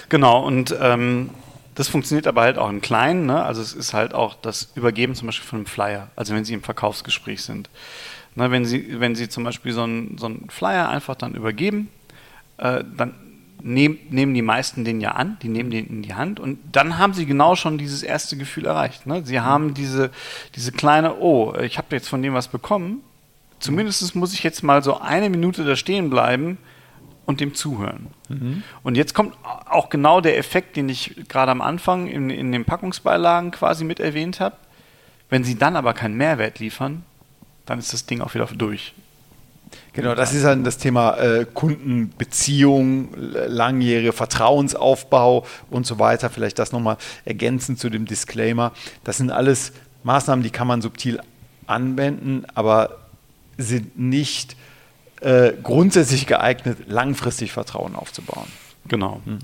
Genau, 0.09 0.47
und 0.47 0.75
ähm, 0.81 1.31
das 1.75 1.88
funktioniert 1.88 2.26
aber 2.26 2.43
halt 2.43 2.59
auch 2.59 2.69
im 2.69 2.81
Kleinen. 2.81 3.26
Ne? 3.26 3.43
Also 3.43 3.62
es 3.62 3.73
ist 3.73 3.95
halt 3.95 4.14
auch 4.14 4.35
das 4.35 4.73
Übergeben 4.75 5.14
zum 5.14 5.26
Beispiel 5.26 5.49
von 5.49 5.61
einem 5.61 5.67
Flyer, 5.67 6.11
also 6.17 6.35
wenn 6.35 6.45
Sie 6.45 6.55
im 6.55 6.62
Verkaufsgespräch 6.62 7.43
sind. 7.43 7.71
Ne, 8.35 8.50
wenn, 8.50 8.64
Sie, 8.64 9.00
wenn 9.00 9.14
Sie 9.14 9.29
zum 9.29 9.45
Beispiel 9.45 9.73
so 9.73 9.83
einen, 9.83 10.17
so 10.19 10.26
einen 10.26 10.49
Flyer 10.49 10.88
einfach 10.88 11.14
dann 11.14 11.35
übergeben, 11.35 11.88
äh, 12.59 12.83
dann 12.97 13.14
nehm, 13.62 13.99
nehmen 14.11 14.35
die 14.35 14.43
meisten 14.43 14.85
den 14.85 15.00
ja 15.00 15.12
an, 15.12 15.37
die 15.43 15.49
nehmen 15.49 15.71
den 15.71 15.87
in 15.87 16.02
die 16.02 16.14
Hand 16.14 16.41
und 16.41 16.59
dann 16.73 16.99
haben 16.99 17.14
sie 17.14 17.26
genau 17.26 17.57
schon 17.57 17.79
dieses 17.79 18.02
erste 18.02 18.37
Gefühl 18.37 18.67
erreicht. 18.67 19.07
Ne? 19.07 19.25
Sie 19.25 19.41
haben 19.41 19.75
diese, 19.75 20.11
diese 20.57 20.73
kleine, 20.73 21.17
oh, 21.17 21.55
ich 21.61 21.79
habe 21.79 21.88
jetzt 21.91 22.09
von 22.09 22.23
dem 22.23 22.35
was 22.35 22.49
bekommen. 22.49 23.02
Zumindest 23.61 24.14
muss 24.17 24.35
ich 24.35 24.43
jetzt 24.43 24.62
mal 24.62 24.83
so 24.83 24.99
eine 24.99 25.31
Minute 25.31 25.64
da 25.64 25.76
stehen 25.76 26.11
bleiben 26.11 26.59
und 27.26 27.41
dem 27.41 27.55
zuhören. 27.55 28.09
Mhm. 28.29 28.62
Und 28.83 28.97
jetzt 28.97 29.14
kommt 29.14 29.35
auch 29.45 29.88
genau 29.91 30.21
der 30.21 30.38
Effekt, 30.38 30.76
den 30.76 30.88
ich 30.88 31.14
gerade 31.29 31.52
am 31.52 31.61
Anfang 31.61 32.07
in, 32.07 32.31
in 32.31 32.52
den 32.52 32.64
Packungsbeilagen 32.64 33.50
quasi 33.50 33.85
mit 33.85 34.00
erwähnt 34.00 34.41
habe. 34.41 34.57
Wenn 35.29 35.45
sie 35.45 35.57
dann 35.57 35.76
aber 35.76 35.95
keinen 35.95 36.17
Mehrwert 36.17 36.59
liefern, 36.59 37.05
dann 37.64 37.79
ist 37.79 37.93
das 37.93 38.07
Ding 38.07 38.21
auch 38.21 38.35
wieder 38.35 38.47
durch. 38.47 38.93
Genau, 39.95 40.14
das 40.14 40.35
ist 40.35 40.45
dann 40.45 40.64
das 40.64 40.79
Thema 40.79 41.17
äh, 41.17 41.47
Kundenbeziehung, 41.52 43.09
langjährige 43.17 44.12
Vertrauensaufbau 44.12 45.47
und 45.71 45.87
so 45.87 45.99
weiter. 45.99 46.31
Vielleicht 46.31 46.59
das 46.59 46.73
nochmal 46.73 46.97
ergänzend 47.25 47.79
zu 47.79 47.88
dem 47.88 48.07
Disclaimer. 48.07 48.73
Das 49.05 49.19
sind 49.19 49.31
alles 49.31 49.73
Maßnahmen, 50.02 50.43
die 50.43 50.50
kann 50.50 50.67
man 50.67 50.83
subtil 50.83 51.21
anwenden, 51.67 52.45
aber 52.55 52.99
sind 53.57 53.99
nicht 53.99 54.57
äh, 55.23 55.52
grundsätzlich 55.62 56.26
geeignet, 56.26 56.79
langfristig 56.87 57.52
Vertrauen 57.52 57.95
aufzubauen. 57.95 58.49
Genau. 58.88 59.21
Hm. 59.25 59.38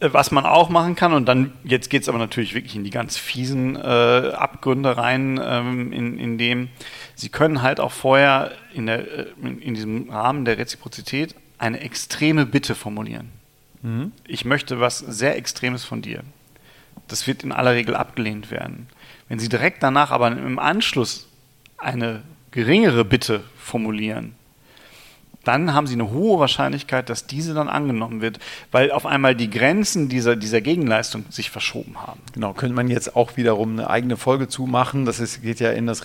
Äh, 0.00 0.12
was 0.12 0.30
man 0.30 0.44
auch 0.46 0.68
machen 0.68 0.96
kann, 0.96 1.12
und 1.12 1.26
dann, 1.26 1.52
jetzt 1.64 1.90
geht 1.90 2.02
es 2.02 2.08
aber 2.08 2.18
natürlich 2.18 2.54
wirklich 2.54 2.74
in 2.74 2.84
die 2.84 2.90
ganz 2.90 3.16
fiesen 3.16 3.76
äh, 3.76 3.78
Abgründe 3.78 4.96
rein, 4.96 5.40
ähm, 5.42 5.92
in, 5.92 6.18
in 6.18 6.38
dem 6.38 6.68
Sie 7.14 7.28
können 7.28 7.62
halt 7.62 7.78
auch 7.78 7.92
vorher 7.92 8.52
in, 8.74 8.86
der, 8.86 9.00
äh, 9.00 9.26
in, 9.42 9.60
in 9.60 9.74
diesem 9.74 10.10
Rahmen 10.10 10.44
der 10.44 10.58
Reziprozität 10.58 11.34
eine 11.58 11.80
extreme 11.80 12.46
Bitte 12.46 12.74
formulieren. 12.74 13.30
Mhm. 13.82 14.12
Ich 14.26 14.44
möchte 14.44 14.80
was 14.80 14.98
sehr 14.98 15.36
Extremes 15.36 15.84
von 15.84 16.02
dir. 16.02 16.22
Das 17.06 17.26
wird 17.26 17.44
in 17.44 17.52
aller 17.52 17.72
Regel 17.72 17.94
abgelehnt 17.94 18.50
werden. 18.50 18.88
Wenn 19.28 19.38
Sie 19.38 19.48
direkt 19.48 19.82
danach 19.82 20.10
aber 20.10 20.28
im 20.28 20.58
Anschluss 20.58 21.28
eine 21.78 22.22
geringere 22.50 23.04
Bitte 23.04 23.42
formulieren, 23.56 24.34
dann 25.44 25.74
haben 25.74 25.86
sie 25.86 25.94
eine 25.94 26.10
hohe 26.10 26.38
Wahrscheinlichkeit, 26.38 27.08
dass 27.08 27.26
diese 27.26 27.54
dann 27.54 27.68
angenommen 27.68 28.20
wird, 28.20 28.38
weil 28.70 28.90
auf 28.92 29.06
einmal 29.06 29.34
die 29.34 29.50
Grenzen 29.50 30.08
dieser, 30.08 30.36
dieser 30.36 30.60
Gegenleistung 30.60 31.24
sich 31.30 31.50
verschoben 31.50 31.96
haben. 32.00 32.20
Genau, 32.32 32.52
könnte 32.52 32.74
man 32.74 32.88
jetzt 32.88 33.16
auch 33.16 33.36
wiederum 33.36 33.72
eine 33.72 33.90
eigene 33.90 34.16
Folge 34.16 34.48
zumachen. 34.48 35.04
Das 35.04 35.20
ist, 35.20 35.42
geht 35.42 35.60
ja 35.60 35.70
in, 35.70 35.86
das, 35.86 36.02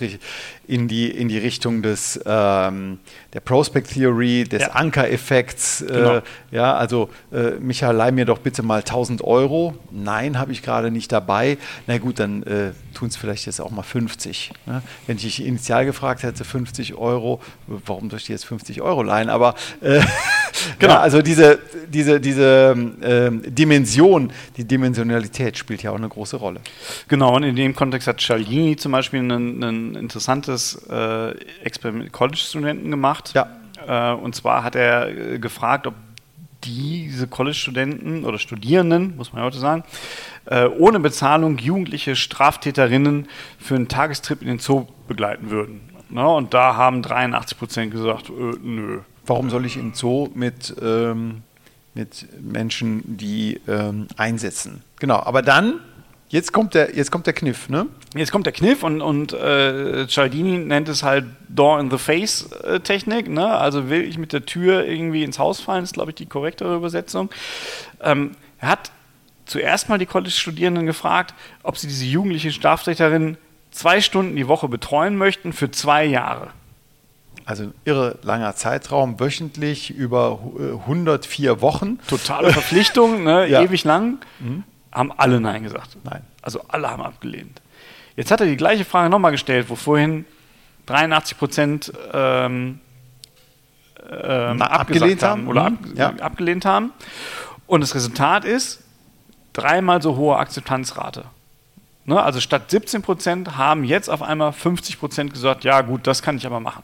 in, 0.66 0.88
die, 0.88 1.10
in 1.10 1.28
die 1.28 1.38
Richtung 1.38 1.82
des, 1.82 2.20
ähm, 2.26 2.98
der 3.32 3.40
Prospect 3.40 3.92
Theory, 3.92 4.44
des 4.44 4.62
ja. 4.62 4.70
Ankereffekts. 4.72 5.82
Äh, 5.82 5.86
genau. 5.86 6.20
ja, 6.50 6.74
also, 6.74 7.08
äh, 7.32 7.52
Michael, 7.60 7.96
leih 7.96 8.10
mir 8.10 8.24
doch 8.24 8.38
bitte 8.38 8.62
mal 8.62 8.80
1000 8.80 9.22
Euro. 9.22 9.74
Nein, 9.90 10.38
habe 10.38 10.52
ich 10.52 10.62
gerade 10.62 10.90
nicht 10.90 11.12
dabei. 11.12 11.58
Na 11.86 11.98
gut, 11.98 12.18
dann 12.18 12.42
äh, 12.42 12.72
tun 12.94 13.08
es 13.08 13.16
vielleicht 13.16 13.46
jetzt 13.46 13.60
auch 13.60 13.70
mal 13.70 13.82
50. 13.82 14.52
Ne? 14.66 14.82
Wenn 15.06 15.16
ich 15.16 15.22
dich 15.22 15.44
initial 15.44 15.84
gefragt 15.84 16.22
hätte, 16.22 16.44
50 16.44 16.94
Euro, 16.94 17.40
warum 17.66 18.10
soll 18.10 18.18
ich 18.18 18.26
dir 18.26 18.32
jetzt 18.32 18.46
50 18.46 18.82
Euro 18.82 19.02
leihen? 19.02 19.27
Aber 19.28 19.54
äh, 19.80 20.00
genau, 20.78 20.94
ja, 20.94 21.00
also 21.00 21.22
diese, 21.22 21.58
diese, 21.88 22.20
diese 22.20 22.76
äh, 23.00 23.30
Dimension, 23.50 24.32
die 24.56 24.64
Dimensionalität 24.64 25.56
spielt 25.56 25.82
ja 25.82 25.90
auch 25.90 25.96
eine 25.96 26.08
große 26.08 26.36
Rolle. 26.36 26.60
Genau, 27.08 27.36
und 27.36 27.42
in 27.42 27.56
dem 27.56 27.74
Kontext 27.74 28.08
hat 28.08 28.20
Cialdini 28.20 28.76
zum 28.76 28.92
Beispiel 28.92 29.20
ein, 29.20 29.62
ein 29.62 29.94
interessantes 29.94 30.86
äh, 30.90 31.30
Experiment 31.62 32.04
mit 32.04 32.12
College-Studenten 32.12 32.90
gemacht. 32.90 33.34
Ja. 33.34 33.48
Äh, 33.86 34.14
und 34.14 34.34
zwar 34.34 34.64
hat 34.64 34.76
er 34.76 35.08
äh, 35.08 35.38
gefragt, 35.38 35.86
ob 35.86 35.94
diese 36.64 37.28
College-Studenten 37.28 38.24
oder 38.24 38.38
Studierenden, 38.38 39.16
muss 39.16 39.32
man 39.32 39.42
heute 39.42 39.58
sagen, 39.58 39.84
äh, 40.46 40.66
ohne 40.66 41.00
Bezahlung 41.00 41.58
jugendliche 41.58 42.16
Straftäterinnen 42.16 43.28
für 43.58 43.76
einen 43.76 43.88
Tagestrip 43.88 44.42
in 44.42 44.48
den 44.48 44.58
Zoo 44.58 44.86
begleiten 45.06 45.50
würden. 45.50 45.80
Ne? 46.10 46.26
Und 46.26 46.54
da 46.54 46.76
haben 46.76 47.02
83 47.02 47.58
Prozent 47.58 47.92
gesagt, 47.92 48.30
äh, 48.30 48.54
nö. 48.62 49.00
Warum 49.28 49.50
soll 49.50 49.66
ich 49.66 49.76
in 49.76 49.90
den 49.90 49.94
Zoo 49.94 50.28
mit, 50.34 50.74
ähm, 50.80 51.42
mit 51.94 52.26
Menschen, 52.40 53.16
die 53.16 53.60
ähm, 53.68 54.08
einsetzen? 54.16 54.82
Genau, 54.98 55.16
aber 55.16 55.42
dann 55.42 55.80
Jetzt 56.30 56.52
kommt 56.52 56.74
der, 56.74 56.94
jetzt 56.94 57.10
kommt 57.10 57.26
der 57.26 57.32
Kniff, 57.32 57.70
ne? 57.70 57.86
Jetzt 58.14 58.32
kommt 58.32 58.44
der 58.44 58.52
Kniff 58.52 58.82
und, 58.82 59.00
und 59.00 59.32
äh, 59.32 60.06
Cialdini 60.08 60.58
nennt 60.58 60.88
es 60.90 61.02
halt 61.02 61.24
Door-in-the-Face-Technik, 61.48 63.28
ne? 63.28 63.46
Also 63.56 63.88
will 63.88 64.02
ich 64.02 64.18
mit 64.18 64.34
der 64.34 64.44
Tür 64.44 64.84
irgendwie 64.84 65.24
ins 65.24 65.38
Haus 65.38 65.60
fallen, 65.60 65.84
ist, 65.84 65.94
glaube 65.94 66.10
ich, 66.10 66.16
die 66.16 66.26
korrektere 66.26 66.76
Übersetzung. 66.76 67.30
Ähm, 68.02 68.32
er 68.58 68.68
hat 68.68 68.92
zuerst 69.46 69.88
mal 69.88 69.96
die 69.96 70.04
College-Studierenden 70.04 70.84
gefragt, 70.84 71.34
ob 71.62 71.78
sie 71.78 71.86
diese 71.86 72.04
jugendliche 72.04 72.52
Straftäterin 72.52 73.38
zwei 73.70 74.02
Stunden 74.02 74.36
die 74.36 74.48
Woche 74.48 74.68
betreuen 74.68 75.16
möchten 75.16 75.54
für 75.54 75.70
zwei 75.70 76.04
Jahre. 76.04 76.50
Also 77.48 77.72
irre 77.86 78.18
langer 78.24 78.54
Zeitraum, 78.56 79.18
wöchentlich 79.20 79.88
über 79.88 80.38
104 80.58 81.50
äh, 81.50 81.60
Wochen. 81.62 81.98
Totale 82.06 82.52
Verpflichtung, 82.52 83.24
ne? 83.24 83.46
ja. 83.48 83.62
ewig 83.62 83.84
lang. 83.84 84.18
Mhm. 84.38 84.64
Haben 84.92 85.12
alle 85.16 85.40
Nein 85.40 85.62
gesagt. 85.62 85.96
Nein. 86.04 86.20
Also 86.42 86.60
alle 86.68 86.90
haben 86.90 87.02
abgelehnt. 87.02 87.62
Jetzt 88.16 88.30
hat 88.30 88.42
er 88.42 88.46
die 88.46 88.58
gleiche 88.58 88.84
Frage 88.84 89.08
nochmal 89.08 89.32
gestellt, 89.32 89.70
wo 89.70 89.76
vorhin 89.76 90.26
83 90.84 91.38
Prozent 91.38 91.92
ähm, 92.12 92.80
ähm, 94.10 94.60
abgelehnt 94.60 95.22
haben, 95.22 95.40
haben 95.40 95.48
oder 95.48 95.70
mhm. 95.70 95.76
ab, 95.76 95.80
ja. 95.94 96.08
abgelehnt 96.22 96.66
haben. 96.66 96.92
Und 97.66 97.80
das 97.80 97.94
Resultat 97.94 98.44
ist, 98.44 98.84
dreimal 99.54 100.02
so 100.02 100.16
hohe 100.16 100.36
Akzeptanzrate. 100.36 101.24
Ne? 102.04 102.22
Also 102.22 102.40
statt 102.40 102.70
17 102.70 103.00
Prozent 103.00 103.56
haben 103.56 103.84
jetzt 103.84 104.10
auf 104.10 104.20
einmal 104.20 104.52
50 104.52 105.00
Prozent 105.00 105.32
gesagt, 105.32 105.64
ja 105.64 105.80
gut, 105.80 106.06
das 106.06 106.20
kann 106.20 106.36
ich 106.36 106.44
aber 106.44 106.60
machen. 106.60 106.82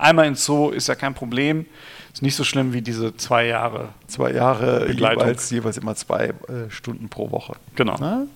Einmal 0.00 0.26
ins 0.26 0.44
Zoo 0.44 0.70
ist 0.70 0.88
ja 0.88 0.94
kein 0.94 1.14
Problem. 1.14 1.66
Ist 2.12 2.22
nicht 2.22 2.34
so 2.34 2.42
schlimm 2.42 2.72
wie 2.72 2.82
diese 2.82 3.16
zwei 3.16 3.46
Jahre. 3.46 3.90
Zwei 4.08 4.32
Jahre 4.32 4.90
jeweils, 4.90 5.50
jeweils 5.50 5.76
immer 5.76 5.94
zwei 5.94 6.28
äh, 6.48 6.70
Stunden 6.70 7.08
pro 7.08 7.30
Woche. 7.30 7.54
Genau. 7.76 7.96
Na? 8.00 8.26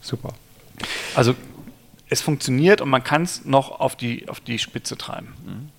Super. 0.00 0.34
Also 1.14 1.34
es 2.08 2.20
funktioniert 2.20 2.80
und 2.80 2.90
man 2.90 3.02
kann 3.02 3.22
es 3.22 3.44
noch 3.44 3.80
auf 3.80 3.96
die, 3.96 4.28
auf 4.28 4.40
die 4.40 4.58
Spitze 4.58 4.96
treiben. 4.96 5.34
Mhm. 5.44 5.70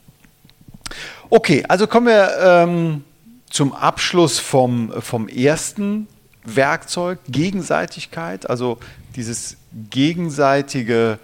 Okay, 1.30 1.64
also 1.68 1.88
kommen 1.88 2.08
wir 2.08 2.32
ähm, 2.40 3.04
zum 3.50 3.74
Abschluss 3.74 4.40
vom, 4.40 4.92
vom 5.02 5.28
ersten 5.28 6.08
Werkzeug, 6.44 7.20
Gegenseitigkeit, 7.28 8.50
also 8.50 8.80
dieses 9.16 9.58
gegenseitige, 9.90 11.20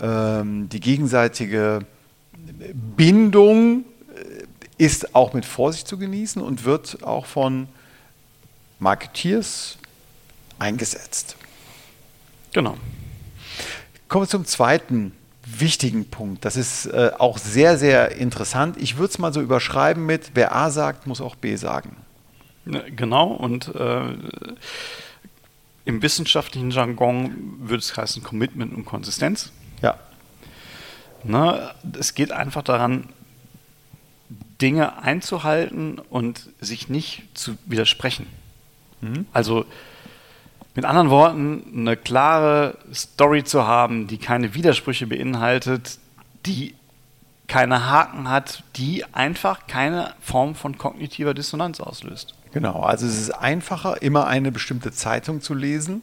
ähm, 0.00 0.68
die 0.68 0.80
gegenseitige 0.80 1.80
Bindung 2.96 3.84
äh, 4.14 4.44
ist 4.78 5.14
auch 5.14 5.32
mit 5.32 5.44
Vorsicht 5.44 5.88
zu 5.88 5.98
genießen 5.98 6.40
und 6.42 6.64
wird 6.64 7.02
auch 7.02 7.26
von 7.26 7.68
Marketeers 8.78 9.78
eingesetzt. 10.58 11.36
Genau. 12.52 12.76
Kommen 14.08 14.24
wir 14.24 14.28
zum 14.28 14.44
zweiten 14.44 15.12
wichtigen 15.46 16.08
Punkt. 16.08 16.44
Das 16.44 16.56
ist 16.56 16.86
äh, 16.86 17.12
auch 17.18 17.38
sehr, 17.38 17.78
sehr 17.78 18.16
interessant. 18.16 18.76
Ich 18.78 18.96
würde 18.96 19.10
es 19.10 19.18
mal 19.18 19.32
so 19.32 19.40
überschreiben 19.40 20.04
mit, 20.04 20.32
wer 20.34 20.54
A 20.54 20.70
sagt, 20.70 21.06
muss 21.06 21.20
auch 21.20 21.36
B 21.36 21.56
sagen. 21.56 21.96
Genau, 22.64 23.28
und 23.28 23.72
äh, 23.76 24.14
im 25.84 26.02
wissenschaftlichen 26.02 26.72
Jargon 26.72 27.58
würde 27.60 27.78
es 27.78 27.96
heißen 27.96 28.24
Commitment 28.24 28.74
und 28.74 28.84
Konsistenz. 28.84 29.52
Ja. 29.82 29.98
Na, 31.24 31.74
es 31.98 32.14
geht 32.14 32.32
einfach 32.32 32.62
daran, 32.62 33.08
Dinge 34.60 35.02
einzuhalten 35.02 35.98
und 35.98 36.48
sich 36.60 36.88
nicht 36.88 37.24
zu 37.34 37.56
widersprechen. 37.66 38.26
Mhm. 39.00 39.26
Also 39.32 39.66
mit 40.74 40.84
anderen 40.84 41.10
Worten, 41.10 41.64
eine 41.74 41.96
klare 41.96 42.76
Story 42.92 43.44
zu 43.44 43.66
haben, 43.66 44.06
die 44.06 44.18
keine 44.18 44.54
Widersprüche 44.54 45.06
beinhaltet, 45.06 45.98
die 46.44 46.74
keine 47.48 47.88
Haken 47.88 48.28
hat, 48.28 48.62
die 48.76 49.04
einfach 49.12 49.66
keine 49.66 50.14
Form 50.20 50.54
von 50.54 50.78
kognitiver 50.78 51.32
Dissonanz 51.32 51.80
auslöst. 51.80 52.34
Genau, 52.52 52.80
also 52.80 53.06
es 53.06 53.18
ist 53.18 53.30
einfacher, 53.30 54.02
immer 54.02 54.26
eine 54.26 54.50
bestimmte 54.50 54.90
Zeitung 54.90 55.40
zu 55.40 55.54
lesen 55.54 56.02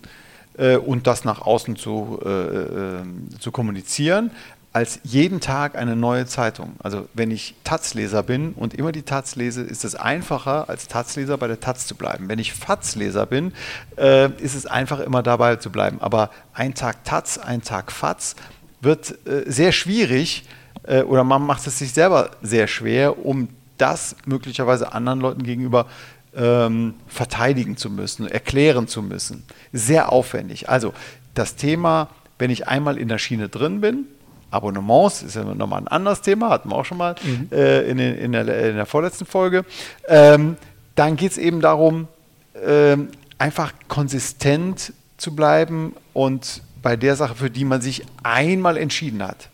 äh, 0.58 0.78
und 0.78 1.08
das 1.08 1.26
nach 1.26 1.42
außen 1.42 1.76
zu, 1.76 2.20
äh, 2.24 2.30
äh, 2.30 3.04
zu 3.40 3.52
kommunizieren, 3.52 4.32
als 4.74 5.00
jeden 5.04 5.40
Tag 5.40 5.78
eine 5.78 5.96
neue 5.96 6.26
Zeitung. 6.26 6.74
Also 6.82 7.08
wenn 7.14 7.30
ich 7.30 7.54
Taz-Leser 7.64 8.24
bin 8.24 8.54
und 8.54 8.74
immer 8.74 8.92
die 8.92 9.04
Taz 9.04 9.36
lese, 9.36 9.62
ist 9.62 9.86
es 9.86 9.94
einfacher, 9.94 10.68
als 10.68 10.88
Taz-Leser 10.88 11.38
bei 11.38 11.48
der 11.48 11.60
Taz 11.60 11.86
zu 11.86 11.94
bleiben. 11.94 12.28
Wenn 12.28 12.40
ich 12.40 12.54
Fatz-Leser 12.54 13.28
bin, 13.28 13.54
äh, 13.98 14.32
ist 14.42 14.56
es 14.56 14.66
einfacher, 14.66 15.04
immer 15.04 15.22
dabei 15.22 15.58
zu 15.58 15.72
bleiben. 15.72 16.02
Aber 16.02 16.32
ein 16.56 16.74
Tag 16.74 17.04
Taz, 17.04 17.38
ein 17.38 17.62
Tag 17.62 17.92
Fatz 17.92 18.36
wird 18.82 19.16
äh, 19.28 19.44
sehr 19.46 19.72
schwierig 19.72 20.44
äh, 20.88 21.04
oder 21.04 21.24
man 21.24 21.46
macht 21.46 21.68
es 21.68 21.78
sich 21.78 21.94
selber 21.94 22.32
sehr 22.42 22.66
schwer, 22.68 23.24
um 23.24 23.50
das 23.78 24.16
möglicherweise 24.26 24.92
anderen 24.94 25.20
Leuten 25.20 25.44
gegenüber 25.44 25.86
ähm, 26.36 26.96
verteidigen 27.08 27.78
zu 27.78 27.92
müssen, 27.92 28.28
erklären 28.28 28.88
zu 28.88 29.04
müssen. 29.04 29.44
Sehr 29.72 30.12
aufwendig. 30.12 30.68
Also 30.68 30.96
das 31.36 31.56
Thema, 31.56 32.10
wenn 32.40 32.50
ich 32.50 32.68
einmal 32.68 32.98
in 32.98 33.08
der 33.08 33.20
Schiene 33.20 33.50
drin 33.50 33.80
bin, 33.80 34.08
Abonnements 34.54 35.24
ist 35.24 35.36
ja 35.36 35.44
nochmal 35.44 35.82
ein 35.82 35.88
anderes 35.88 36.22
Thema, 36.22 36.50
hatten 36.50 36.70
wir 36.70 36.76
auch 36.76 36.86
schon 36.86 36.98
mal 36.98 37.16
mhm. 37.24 37.50
äh, 37.52 37.82
in, 37.82 38.00
in, 38.00 38.32
der, 38.32 38.70
in, 38.70 38.76
der, 38.76 38.86
vorletzten 38.86 39.26
Folge. 39.26 39.66
Ähm, 40.08 40.58
dann 40.96 41.16
geht 41.16 41.32
es 41.32 41.38
eben 41.38 41.60
darum, 41.60 42.08
ähm, 42.64 43.10
einfach 43.38 43.74
konsistent 43.88 44.94
zu 45.18 45.36
bleiben 45.36 45.96
und 46.14 46.62
bei 46.82 46.96
der 46.96 47.16
Sache, 47.16 47.36
für 47.36 47.50
die 47.50 47.66
man 47.66 47.82
sich 47.82 48.06
einmal 48.22 48.78
entschieden 48.78 49.24
hat. 49.24 49.50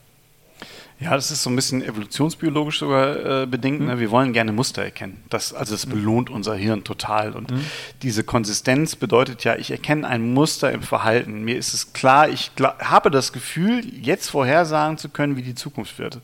Ja, 1.02 1.12
das 1.12 1.32
ist 1.32 1.44
so 1.44 1.50
ein 1.50 1.56
bisschen 1.56 1.82
evolutionsbiologisch 1.82 2.80
sogar 2.80 3.44
äh, 3.44 3.46
bedingt. 3.46 3.80
Mhm. 3.80 3.88
Ne? 3.88 4.00
Wir 4.00 4.12
wollen 4.12 4.34
gerne 4.34 4.52
Muster 4.52 4.84
erkennen. 4.84 5.24
Das, 5.30 5.54
also 5.54 5.74
das 5.74 5.86
belohnt 5.86 6.30
unser 6.30 6.56
Hirn 6.56 6.84
total. 6.84 7.32
Und 7.32 7.52
mhm. 7.52 7.62
diese 8.02 8.26
Konsistenz 8.26 8.98
bedeutet 8.98 9.46
ja, 9.46 9.56
ich 9.56 9.72
erkenne 9.72 10.06
ein 10.06 10.34
Muster 10.34 10.72
im 10.74 10.82
Verhalten. 10.82 11.44
Mir 11.44 11.58
ist 11.58 11.74
es 11.74 11.94
klar, 11.94 12.28
ich 12.28 12.52
habe 12.60 13.12
das 13.12 13.32
Gefühl, 13.32 13.82
jetzt 14.02 14.30
vorhersagen 14.30 14.98
zu 14.98 15.08
können, 15.08 15.38
wie 15.38 15.42
die 15.42 15.56
Zukunft 15.56 16.00
wird. 16.00 16.20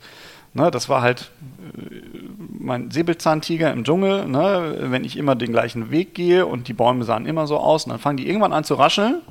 Ne, 0.54 0.72
das 0.72 0.90
war 0.90 1.02
halt 1.02 1.32
äh, 1.78 1.96
mein 2.60 2.92
Säbelzahntiger 2.92 3.72
im 3.72 3.86
Dschungel. 3.86 4.26
Ne? 4.26 4.78
Wenn 4.80 5.06
ich 5.06 5.16
immer 5.16 5.36
den 5.36 5.52
gleichen 5.52 5.90
Weg 5.90 6.14
gehe 6.14 6.46
und 6.46 6.68
die 6.68 6.74
Bäume 6.74 7.06
sahen 7.06 7.26
immer 7.26 7.48
so 7.48 7.58
aus 7.58 7.86
und 7.86 7.92
dann 7.92 8.00
fangen 8.00 8.18
die 8.18 8.28
irgendwann 8.28 8.54
an 8.54 8.66
zu 8.66 8.76
rascheln, 8.76 9.22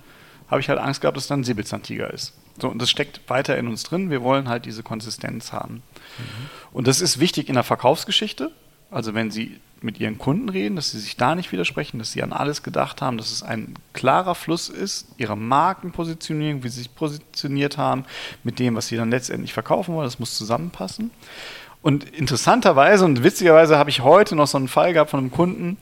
habe 0.48 0.60
ich 0.60 0.70
halt 0.70 0.78
Angst 0.78 1.02
gehabt, 1.02 1.18
dass 1.18 1.26
dann 1.26 1.40
ein 1.40 1.44
Säbelzahntiger 1.44 2.12
ist. 2.12 2.32
So, 2.60 2.68
und 2.68 2.80
das 2.80 2.90
steckt 2.90 3.28
weiter 3.28 3.56
in 3.56 3.68
uns 3.68 3.82
drin. 3.82 4.10
Wir 4.10 4.22
wollen 4.22 4.48
halt 4.48 4.64
diese 4.64 4.82
Konsistenz 4.82 5.52
haben. 5.52 5.74
Mhm. 5.74 6.50
Und 6.72 6.86
das 6.86 7.00
ist 7.00 7.18
wichtig 7.18 7.48
in 7.48 7.54
der 7.54 7.64
Verkaufsgeschichte. 7.64 8.50
Also 8.90 9.14
wenn 9.14 9.30
Sie 9.30 9.60
mit 9.80 10.00
Ihren 10.00 10.18
Kunden 10.18 10.48
reden, 10.48 10.76
dass 10.76 10.92
Sie 10.92 10.98
sich 10.98 11.16
da 11.16 11.34
nicht 11.34 11.52
widersprechen, 11.52 11.98
dass 11.98 12.12
Sie 12.12 12.22
an 12.22 12.32
alles 12.32 12.62
gedacht 12.62 13.02
haben, 13.02 13.18
dass 13.18 13.30
es 13.30 13.42
ein 13.42 13.74
klarer 13.92 14.34
Fluss 14.34 14.68
ist, 14.68 15.08
Ihre 15.18 15.36
Markenpositionierung, 15.36 16.62
wie 16.62 16.68
Sie 16.68 16.78
sich 16.78 16.94
positioniert 16.94 17.76
haben, 17.76 18.04
mit 18.44 18.58
dem, 18.58 18.76
was 18.76 18.86
Sie 18.86 18.96
dann 18.96 19.10
letztendlich 19.10 19.52
verkaufen 19.52 19.94
wollen, 19.94 20.06
das 20.06 20.18
muss 20.18 20.36
zusammenpassen. 20.36 21.10
Und 21.82 22.04
interessanterweise 22.04 23.04
und 23.04 23.22
witzigerweise 23.22 23.76
habe 23.76 23.90
ich 23.90 24.00
heute 24.00 24.36
noch 24.36 24.46
so 24.46 24.56
einen 24.56 24.68
Fall 24.68 24.94
gehabt 24.94 25.10
von 25.10 25.20
einem 25.20 25.30
Kunden, 25.30 25.76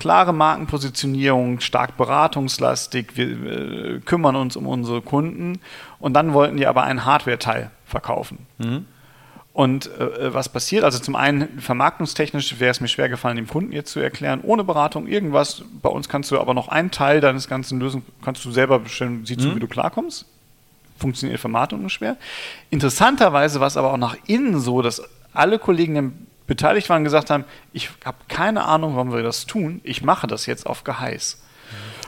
klare 0.00 0.32
Markenpositionierung, 0.32 1.60
stark 1.60 1.96
beratungslastig, 1.96 3.16
wir 3.16 3.26
äh, 3.26 4.00
kümmern 4.00 4.34
uns 4.34 4.56
um 4.56 4.66
unsere 4.66 5.02
Kunden 5.02 5.60
und 6.00 6.14
dann 6.14 6.32
wollten 6.32 6.56
die 6.56 6.66
aber 6.66 6.82
einen 6.82 7.04
Hardware-Teil 7.04 7.70
verkaufen. 7.84 8.46
Mhm. 8.58 8.86
Und 9.52 9.86
äh, 9.98 10.32
was 10.32 10.48
passiert? 10.48 10.84
Also 10.84 10.98
zum 10.98 11.16
einen 11.16 11.60
vermarktungstechnisch 11.60 12.58
wäre 12.60 12.70
es 12.70 12.80
mir 12.80 12.88
schwer 12.88 13.08
gefallen, 13.08 13.36
dem 13.36 13.46
Kunden 13.46 13.72
jetzt 13.72 13.92
zu 13.92 14.00
erklären, 14.00 14.40
ohne 14.42 14.64
Beratung 14.64 15.06
irgendwas. 15.06 15.62
Bei 15.82 15.90
uns 15.90 16.08
kannst 16.08 16.30
du 16.30 16.40
aber 16.40 16.54
noch 16.54 16.68
einen 16.68 16.90
Teil 16.90 17.20
deines 17.20 17.46
ganzen 17.46 17.78
Lösung 17.78 18.02
kannst 18.24 18.44
du 18.44 18.50
selber 18.50 18.78
bestimmen, 18.78 19.26
siehst 19.26 19.40
mhm. 19.40 19.50
du, 19.50 19.56
wie 19.56 19.60
du 19.60 19.68
klarkommst. 19.68 20.24
Funktioniert 20.98 21.40
Vermarktung 21.40 21.80
nur 21.80 21.90
schwer. 21.90 22.16
Interessanterweise 22.70 23.60
war 23.60 23.66
es 23.66 23.76
aber 23.76 23.92
auch 23.92 23.98
nach 23.98 24.16
innen 24.26 24.60
so, 24.60 24.82
dass 24.82 25.02
alle 25.32 25.58
Kollegen 25.58 26.26
beteiligt 26.50 26.88
waren, 26.88 27.04
gesagt 27.04 27.30
haben, 27.30 27.44
ich 27.72 27.90
habe 28.04 28.18
keine 28.26 28.64
Ahnung, 28.64 28.96
warum 28.96 29.12
wir 29.12 29.22
das 29.22 29.46
tun, 29.46 29.80
ich 29.84 30.02
mache 30.02 30.26
das 30.26 30.46
jetzt 30.46 30.66
auf 30.66 30.82
Geheiß. 30.82 31.40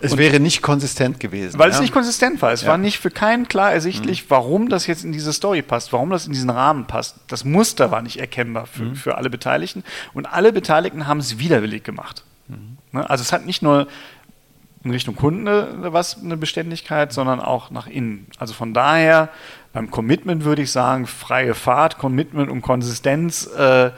Es 0.01 0.13
und 0.15 0.19
wäre 0.19 0.41
nicht 0.41 0.63
konsistent 0.63 1.21
gewesen. 1.21 1.61
Weil 1.61 1.69
ja? 1.69 1.77
es 1.77 1.81
nicht 1.81 1.93
konsistent 1.93 2.43
war. 2.43 2.51
Es 2.51 2.63
ja. 2.63 2.69
war 2.69 2.77
nicht 2.77 2.99
für 2.99 3.13
keinen 3.13 3.47
klar 3.47 3.73
ersichtlich, 3.73 4.25
mhm. 4.25 4.31
warum 4.31 4.69
das 4.69 4.89
jetzt 4.89 5.05
in 5.05 5.13
diese 5.13 5.33
Story 5.33 5.63
passt, 5.63 5.93
warum 5.93 6.11
das 6.11 6.27
in 6.27 6.33
diesen 6.33 6.51
Rahmen 6.51 6.89
passt. 6.89 7.19
Das 7.29 7.45
Muster 7.45 7.93
war 7.93 8.03
nicht 8.03 8.19
erkennbar 8.19 8.67
für, 8.67 8.83
mhm. 8.83 8.97
für 8.97 9.17
alle 9.17 9.31
Beteiligten. 9.31 9.85
Und 10.13 10.27
alle 10.27 10.53
Beteiligten 10.53 11.07
haben 11.07 11.21
es 11.21 11.39
widerwillig 11.39 11.85
gemacht. 11.85 12.25
Mhm. 12.49 12.79
Ne? 12.91 13.09
Also 13.09 13.23
es 13.23 13.33
hat 13.33 13.47
nicht 13.47 13.63
nur 13.63 13.87
in 14.83 14.91
Richtung 14.91 15.15
Kunden 15.15 15.47
was 15.47 16.21
eine 16.21 16.37
Beständigkeit, 16.37 17.13
sondern 17.13 17.39
auch 17.39 17.71
nach 17.71 17.87
innen. 17.87 18.27
Also 18.39 18.55
von 18.55 18.75
daher 18.75 19.29
beim 19.73 19.91
Commitment 19.91 20.45
würde 20.45 20.63
ich 20.63 20.73
sagen, 20.73 21.07
freie 21.07 21.55
Fahrt, 21.55 21.99
Commitment 21.99 22.51
und 22.51 22.63
Konsistenz. 22.63 23.47
Äh, 23.47 23.93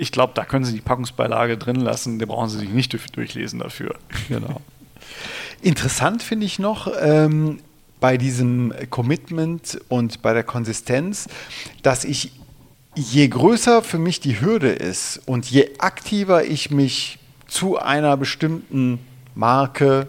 ich 0.00 0.12
glaube, 0.12 0.32
da 0.34 0.46
können 0.46 0.64
Sie 0.64 0.72
die 0.72 0.80
Packungsbeilage 0.80 1.58
drin 1.58 1.76
lassen, 1.76 2.18
da 2.18 2.24
brauchen 2.24 2.48
Sie 2.48 2.58
sich 2.58 2.70
nicht 2.70 2.96
durchlesen 3.16 3.58
dafür. 3.58 3.96
Genau. 4.28 4.60
Interessant 5.62 6.22
finde 6.22 6.46
ich 6.46 6.58
noch 6.58 6.90
ähm, 7.00 7.60
bei 8.00 8.16
diesem 8.16 8.72
Commitment 8.88 9.78
und 9.88 10.22
bei 10.22 10.32
der 10.32 10.42
Konsistenz, 10.42 11.28
dass 11.82 12.04
ich, 12.04 12.32
je 12.94 13.28
größer 13.28 13.82
für 13.82 13.98
mich 13.98 14.20
die 14.20 14.40
Hürde 14.40 14.70
ist 14.70 15.20
und 15.26 15.50
je 15.50 15.68
aktiver 15.78 16.44
ich 16.44 16.70
mich 16.70 17.18
zu 17.46 17.78
einer 17.78 18.16
bestimmten 18.16 19.00
Marke 19.34 20.08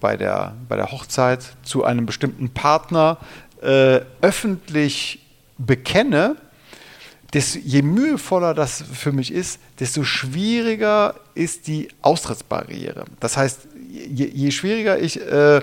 bei 0.00 0.18
der, 0.18 0.54
bei 0.68 0.76
der 0.76 0.92
Hochzeit, 0.92 1.54
zu 1.62 1.84
einem 1.84 2.04
bestimmten 2.04 2.50
Partner 2.50 3.16
äh, 3.62 4.00
öffentlich 4.20 5.20
bekenne, 5.56 6.36
desto, 7.32 7.58
je 7.58 7.82
mühevoller 7.82 8.54
das 8.54 8.84
für 8.92 9.12
mich 9.12 9.32
ist, 9.32 9.58
desto 9.80 10.04
schwieriger 10.04 11.14
ist 11.34 11.66
die 11.66 11.88
Austrittsbarriere. 12.02 13.04
Das 13.20 13.36
heißt, 13.36 13.68
je, 13.90 14.26
je 14.26 14.50
schwieriger 14.50 14.98
ich 14.98 15.20
äh, 15.20 15.60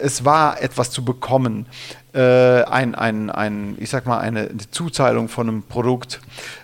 es 0.00 0.24
war, 0.24 0.60
etwas 0.60 0.90
zu 0.90 1.04
bekommen, 1.04 1.66
äh, 2.12 2.20
ein, 2.64 2.94
ein, 2.94 3.30
ein, 3.30 3.76
ich 3.80 3.88
sag 3.88 4.06
mal, 4.06 4.18
eine 4.18 4.50
Zuzahlung 4.70 5.28
von 5.28 5.48
einem 5.48 5.62
Produkt, 5.62 6.20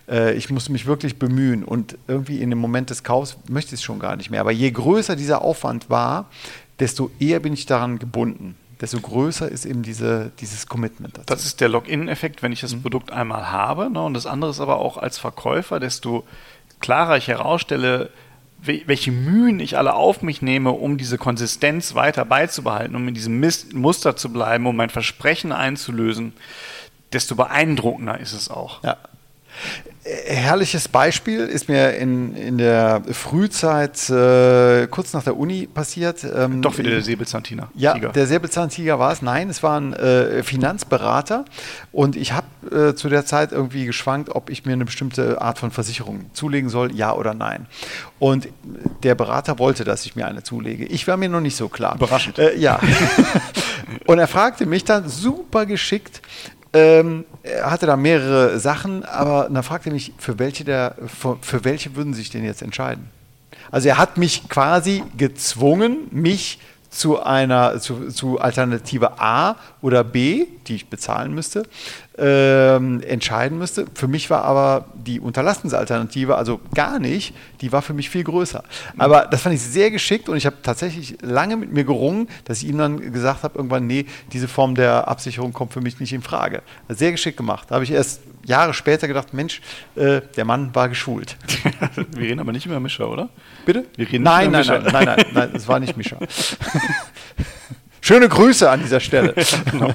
äh, 0.08 0.34
ich 0.34 0.50
muss 0.50 0.68
mich 0.68 0.86
wirklich 0.86 1.18
bemühen 1.18 1.64
und 1.64 1.96
irgendwie 2.06 2.42
in 2.42 2.50
dem 2.50 2.58
Moment 2.58 2.90
des 2.90 3.04
Kaufs 3.04 3.38
möchte 3.48 3.74
ich 3.74 3.80
es 3.80 3.82
schon 3.82 3.98
gar 3.98 4.16
nicht 4.16 4.30
mehr. 4.30 4.40
Aber 4.40 4.52
je 4.52 4.70
größer 4.70 5.16
dieser 5.16 5.42
Aufwand 5.42 5.88
war, 5.88 6.28
desto 6.80 7.10
eher 7.18 7.40
bin 7.40 7.54
ich 7.54 7.66
daran 7.66 7.98
gebunden 7.98 8.56
desto 8.80 9.00
größer 9.00 9.48
ist 9.48 9.64
eben 9.64 9.82
diese, 9.82 10.30
dieses 10.40 10.66
Commitment 10.66 11.16
dazu. 11.16 11.26
Das 11.26 11.44
ist 11.44 11.60
der 11.60 11.68
Login-Effekt, 11.68 12.42
wenn 12.42 12.52
ich 12.52 12.60
das 12.60 12.74
mhm. 12.74 12.82
Produkt 12.82 13.10
einmal 13.10 13.50
habe. 13.50 13.90
Ne? 13.90 14.02
Und 14.02 14.14
das 14.14 14.26
andere 14.26 14.50
ist 14.50 14.60
aber 14.60 14.78
auch 14.78 14.96
als 14.96 15.18
Verkäufer, 15.18 15.80
desto 15.80 16.24
klarer 16.80 17.16
ich 17.16 17.28
herausstelle, 17.28 18.10
welche 18.60 19.12
Mühen 19.12 19.60
ich 19.60 19.78
alle 19.78 19.94
auf 19.94 20.22
mich 20.22 20.42
nehme, 20.42 20.72
um 20.72 20.98
diese 20.98 21.16
Konsistenz 21.16 21.94
weiter 21.94 22.24
beizubehalten, 22.24 22.96
um 22.96 23.06
in 23.06 23.14
diesem 23.14 23.40
Muster 23.72 24.16
zu 24.16 24.32
bleiben, 24.32 24.66
um 24.66 24.74
mein 24.74 24.90
Versprechen 24.90 25.52
einzulösen, 25.52 26.32
desto 27.12 27.36
beeindruckender 27.36 28.18
ist 28.18 28.32
es 28.32 28.50
auch. 28.50 28.82
Ja 28.82 28.96
herrliches 30.26 30.88
Beispiel 30.88 31.40
ist 31.40 31.68
mir 31.68 31.96
in, 31.96 32.34
in 32.34 32.58
der 32.58 33.02
Frühzeit, 33.12 34.08
äh, 34.10 34.86
kurz 34.88 35.12
nach 35.12 35.22
der 35.22 35.36
Uni 35.36 35.66
passiert. 35.66 36.24
Ähm, 36.24 36.62
Doch 36.62 36.78
wieder 36.78 36.90
der 36.90 37.02
Säbelzahntiger. 37.02 37.70
Ja, 37.74 37.98
der 37.98 38.26
Säbelzahntiger 38.26 38.98
war 38.98 39.12
es. 39.12 39.22
Nein, 39.22 39.50
es 39.50 39.62
war 39.62 39.80
ein 39.80 39.92
äh, 39.92 40.42
Finanzberater 40.42 41.44
und 41.92 42.16
ich 42.16 42.32
habe 42.32 42.46
äh, 42.70 42.94
zu 42.94 43.08
der 43.08 43.26
Zeit 43.26 43.52
irgendwie 43.52 43.84
geschwankt, 43.84 44.30
ob 44.30 44.50
ich 44.50 44.64
mir 44.64 44.72
eine 44.72 44.84
bestimmte 44.84 45.40
Art 45.40 45.58
von 45.58 45.70
Versicherung 45.70 46.30
zulegen 46.32 46.70
soll, 46.70 46.94
ja 46.94 47.14
oder 47.14 47.34
nein. 47.34 47.66
Und 48.18 48.48
der 49.02 49.14
Berater 49.14 49.58
wollte, 49.58 49.84
dass 49.84 50.06
ich 50.06 50.16
mir 50.16 50.26
eine 50.26 50.42
zulege. 50.42 50.86
Ich 50.86 51.06
war 51.06 51.16
mir 51.16 51.28
noch 51.28 51.40
nicht 51.40 51.56
so 51.56 51.68
klar. 51.68 51.96
Überraschend. 51.96 52.38
Äh, 52.38 52.56
ja. 52.56 52.80
Und 54.06 54.18
er 54.18 54.26
fragte 54.26 54.66
mich 54.66 54.84
dann 54.84 55.08
super 55.08 55.66
geschickt, 55.66 56.22
ähm, 56.72 57.24
er 57.42 57.70
hatte 57.70 57.86
da 57.86 57.96
mehrere 57.96 58.58
Sachen, 58.58 59.04
aber 59.04 59.48
dann 59.50 59.62
fragte 59.62 59.90
er 59.90 59.92
mich, 59.92 60.12
für 60.18 60.38
welche, 60.38 60.64
der, 60.64 60.94
für, 61.06 61.38
für 61.40 61.64
welche 61.64 61.96
würden 61.96 62.14
Sie 62.14 62.20
sich 62.20 62.30
denn 62.30 62.44
jetzt 62.44 62.62
entscheiden? 62.62 63.10
Also 63.70 63.88
er 63.88 63.98
hat 63.98 64.16
mich 64.16 64.48
quasi 64.48 65.02
gezwungen, 65.16 66.08
mich 66.10 66.58
zu 66.90 67.22
einer 67.22 67.80
zu, 67.80 68.08
zu 68.08 68.40
Alternative 68.40 69.20
A 69.20 69.56
oder 69.82 70.04
B, 70.04 70.46
die 70.66 70.76
ich 70.76 70.88
bezahlen 70.88 71.34
müsste, 71.34 71.64
ähm, 72.18 73.00
entscheiden 73.02 73.58
müsste. 73.58 73.86
Für 73.94 74.08
mich 74.08 74.30
war 74.30 74.44
aber 74.44 74.86
die 74.94 75.20
Unterlassensalternative, 75.20 76.36
also 76.36 76.60
gar 76.74 76.98
nicht, 76.98 77.34
die 77.60 77.72
war 77.72 77.82
für 77.82 77.94
mich 77.94 78.10
viel 78.10 78.24
größer. 78.24 78.62
Aber 78.96 79.26
das 79.30 79.42
fand 79.42 79.54
ich 79.54 79.62
sehr 79.62 79.90
geschickt 79.90 80.28
und 80.28 80.36
ich 80.36 80.46
habe 80.46 80.56
tatsächlich 80.62 81.18
lange 81.22 81.56
mit 81.56 81.72
mir 81.72 81.84
gerungen, 81.84 82.28
dass 82.44 82.62
ich 82.62 82.68
ihm 82.68 82.78
dann 82.78 83.12
gesagt 83.12 83.42
habe, 83.42 83.56
irgendwann, 83.56 83.86
nee, 83.86 84.06
diese 84.32 84.48
Form 84.48 84.74
der 84.74 85.08
Absicherung 85.08 85.52
kommt 85.52 85.72
für 85.72 85.80
mich 85.80 86.00
nicht 86.00 86.12
in 86.12 86.22
Frage. 86.22 86.62
Sehr 86.88 87.12
geschickt 87.12 87.36
gemacht. 87.36 87.70
Da 87.70 87.76
habe 87.76 87.84
ich 87.84 87.92
erst 87.92 88.20
Jahre 88.44 88.74
später 88.74 89.06
gedacht, 89.06 89.34
Mensch, 89.34 89.60
äh, 89.94 90.22
der 90.36 90.44
Mann 90.44 90.74
war 90.74 90.88
geschult. 90.88 91.36
Wir 92.16 92.28
reden 92.28 92.40
aber 92.40 92.52
nicht 92.52 92.66
über 92.66 92.80
Mischer, 92.80 93.08
oder? 93.08 93.28
Bitte? 93.66 93.84
Wir 93.96 94.10
reden 94.10 94.24
nein, 94.24 94.50
nicht 94.50 94.68
nein, 94.68 94.80
über 94.80 94.92
nein, 94.92 95.04
nein, 95.04 95.16
nein, 95.16 95.26
nein, 95.34 95.50
es 95.54 95.68
war 95.68 95.78
nicht 95.78 95.96
Mischa. 95.96 96.18
Schöne 98.00 98.28
Grüße 98.28 98.70
an 98.70 98.80
dieser 98.80 99.00
Stelle. 99.00 99.34
Genau. 99.70 99.92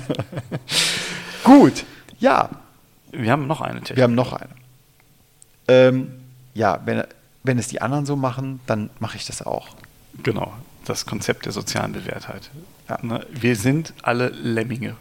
Gut, 1.43 1.83
ja, 2.23 2.49
Wir 3.11 3.31
haben 3.31 3.47
noch 3.47 3.61
eine 3.61 3.79
Technik. 3.81 3.97
wir 3.97 4.03
haben 4.05 4.15
noch 4.15 4.33
eine. 4.33 4.49
Ähm, 5.67 6.11
ja, 6.53 6.79
wenn, 6.85 7.03
wenn 7.43 7.59
es 7.59 7.67
die 7.67 7.81
anderen 7.81 8.05
so 8.05 8.15
machen, 8.15 8.61
dann 8.65 8.89
mache 8.99 9.17
ich 9.17 9.25
das 9.25 9.45
auch. 9.45 9.69
Genau, 10.23 10.53
das 10.85 11.05
Konzept 11.05 11.45
der 11.45 11.51
sozialen 11.51 11.91
Bewährtheit. 11.91 12.49
Ja. 12.89 12.97
Ne, 13.01 13.25
Wir 13.29 13.55
sind 13.55 13.93
alle 14.03 14.29
Lemminge. 14.29 14.95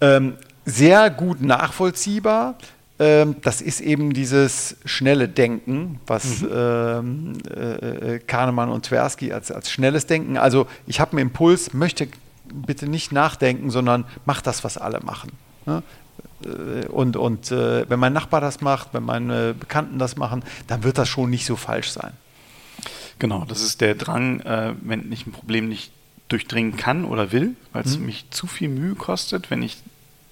Ähm, 0.00 0.36
sehr 0.64 1.10
gut 1.10 1.40
nachvollziehbar. 1.42 2.56
Ähm, 2.98 3.36
das 3.42 3.60
ist 3.60 3.80
eben 3.80 4.12
dieses 4.12 4.76
schnelle 4.84 5.28
Denken, 5.28 6.00
was 6.08 6.42
ähm, 6.42 7.34
äh, 7.54 8.18
Kahnemann 8.18 8.68
und 8.68 8.84
Tversky 8.86 9.32
als, 9.32 9.52
als 9.52 9.70
schnelles 9.70 10.06
Denken. 10.06 10.36
Also 10.36 10.66
ich 10.86 10.98
habe 10.98 11.12
einen 11.12 11.20
Impuls, 11.28 11.72
möchte 11.72 12.08
bitte 12.52 12.88
nicht 12.88 13.12
nachdenken, 13.12 13.70
sondern 13.70 14.04
mach 14.24 14.40
das, 14.40 14.64
was 14.64 14.76
alle 14.76 15.00
machen. 15.00 15.30
Ne? 15.68 15.82
Und, 16.88 17.16
und 17.16 17.50
äh, 17.52 17.88
wenn 17.90 18.00
mein 18.00 18.12
Nachbar 18.12 18.40
das 18.40 18.60
macht, 18.60 18.94
wenn 18.94 19.02
meine 19.02 19.54
Bekannten 19.54 19.98
das 19.98 20.16
machen, 20.16 20.42
dann 20.66 20.82
wird 20.82 20.96
das 20.98 21.08
schon 21.08 21.30
nicht 21.30 21.44
so 21.44 21.56
falsch 21.56 21.90
sein. 21.90 22.12
Genau, 23.18 23.44
das 23.46 23.62
ist 23.62 23.80
der 23.80 23.94
Drang, 23.94 24.40
äh, 24.40 24.74
wenn 24.80 25.12
ich 25.12 25.26
ein 25.26 25.32
Problem 25.32 25.68
nicht 25.68 25.92
durchdringen 26.28 26.76
kann 26.76 27.04
oder 27.04 27.32
will, 27.32 27.56
weil 27.72 27.84
es 27.84 27.98
Mhm. 27.98 28.06
mich 28.06 28.30
zu 28.30 28.46
viel 28.46 28.68
Mühe 28.68 28.94
kostet, 28.94 29.50
wenn 29.50 29.62
ich 29.62 29.78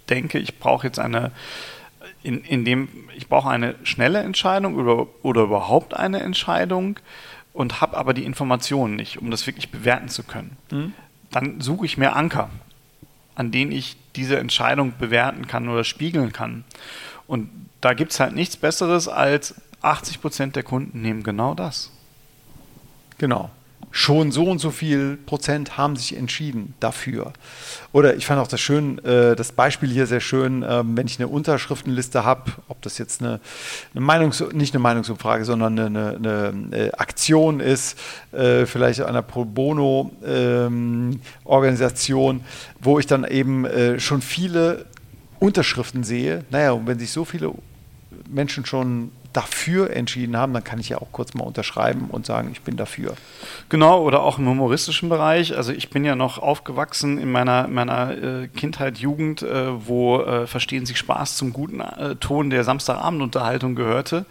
denke, 0.09 0.39
ich 0.39 0.59
brauche 0.59 0.87
jetzt 0.87 0.99
eine, 0.99 1.33
in, 2.23 2.45
in 2.45 2.65
dem, 2.65 2.89
ich 3.17 3.29
brauche 3.29 3.49
eine 3.51 3.75
schnelle 3.83 4.21
Entscheidung 4.21 4.77
oder, 4.77 5.09
oder 5.23 5.43
überhaupt 5.43 5.95
eine 5.95 6.21
Entscheidung 6.21 6.99
und 7.53 7.81
habe 7.81 7.97
aber 7.97 8.15
die 8.15 8.25
Informationen 8.25 8.95
nicht, 8.95 9.19
um 9.19 9.31
das 9.31 9.47
wirklich 9.47 9.71
bewerten 9.71 10.09
zu 10.09 10.23
können. 10.23 10.57
Mhm. 10.71 10.93
Dann 11.33 11.61
suche 11.61 11.87
ich 11.87 11.99
mir 11.99 12.15
Anker, 12.15 12.51
an 13.37 13.53
denen 13.53 13.71
ich 13.71 13.97
diese 14.17 14.39
Entscheidung 14.39 14.95
bewerten 14.99 15.47
kann 15.47 15.69
oder 15.69 15.85
spiegeln 15.85 16.33
kann. 16.33 16.65
Und 17.27 17.51
da 17.81 17.95
gibt 17.95 18.13
es 18.13 18.21
halt 18.21 18.35
nichts 18.35 18.57
Besseres 18.57 19.07
als 19.07 19.55
80 19.83 20.21
Prozent 20.21 20.57
der 20.57 20.63
Kunden 20.63 21.03
nehmen 21.03 21.23
genau 21.23 21.55
das. 21.55 21.93
Genau. 23.19 23.51
Schon 23.91 24.31
so 24.31 24.45
und 24.45 24.59
so 24.59 24.71
viel 24.71 25.17
Prozent 25.17 25.79
haben 25.79 25.97
sich 25.97 26.17
entschieden 26.17 26.75
dafür. 26.81 27.33
Oder 27.93 28.17
ich 28.17 28.27
fand 28.27 28.41
auch 28.41 28.49
das 28.49 28.61
schön, 28.61 29.03
äh, 29.05 29.35
das 29.35 29.53
Beispiel 29.53 29.91
hier 29.91 30.07
sehr 30.07 30.21
schön, 30.21 30.65
ähm, 30.69 30.97
wenn 30.97 31.07
ich 31.07 31.19
eine 31.19 31.29
Unterschriftenliste 31.29 32.25
habe, 32.25 32.53
ob 32.69 32.83
das 32.83 32.99
jetzt 32.99 33.23
eine, 33.23 33.41
eine 33.95 34.01
Meinungs 34.03 34.45
nicht 34.53 34.75
eine 34.75 34.83
Meinungsumfrage, 34.83 35.45
sondern 35.45 35.79
eine, 35.79 36.17
eine, 36.17 36.49
eine 36.49 36.77
äh, 36.77 36.93
Aktion 36.93 37.61
ist, 37.61 37.99
äh, 38.33 38.67
vielleicht 38.67 39.01
einer 39.01 39.23
Pro 39.23 39.45
Bono 39.45 40.13
ähm, 40.25 41.21
wo 42.81 42.99
ich 42.99 43.07
dann 43.07 43.25
eben 43.25 43.65
äh, 43.65 43.99
schon 43.99 44.21
viele 44.21 44.87
Unterschriften 45.39 46.05
sehe. 46.05 46.45
Naja, 46.51 46.73
und 46.73 46.87
wenn 46.87 46.99
sich 46.99 47.11
so 47.11 47.25
viele 47.25 47.53
Menschen 48.29 48.67
schon 48.67 49.11
dafür 49.37 49.91
entschieden 49.91 50.37
haben, 50.37 50.55
dann 50.55 50.65
kann 50.65 50.81
ich 50.81 50.89
ja 50.89 50.99
auch 50.99 51.13
kurz 51.13 51.35
mal 51.35 51.45
unterschreiben 51.45 52.07
und 52.09 52.25
sagen, 52.25 52.51
ich 52.53 52.63
bin 52.63 52.77
dafür. 52.77 53.15
Genau, 53.69 54.03
oder 54.03 54.23
auch 54.23 54.39
im 54.39 54.49
humoristischen 54.49 55.09
Bereich. 55.09 55.57
Also 55.57 55.73
ich 55.73 55.91
bin 55.91 56.05
ja 56.05 56.17
noch 56.17 56.39
aufgewachsen 56.39 57.19
in 57.19 57.31
meiner, 57.31 57.69
meiner 57.69 58.11
äh, 58.17 58.49
Kindheit, 58.49 58.99
Jugend, 58.99 59.43
äh, 59.43 59.87
wo 59.87 60.21
äh, 60.21 60.47
Verstehen 60.47 60.87
Sie 60.87 60.95
Spaß 60.95 61.37
zum 61.37 61.53
guten 61.53 61.81
äh, 61.81 62.17
Ton 62.17 62.49
der 62.49 62.65
Samstagabendunterhaltung 62.65 63.75
gehörte. 63.75 64.25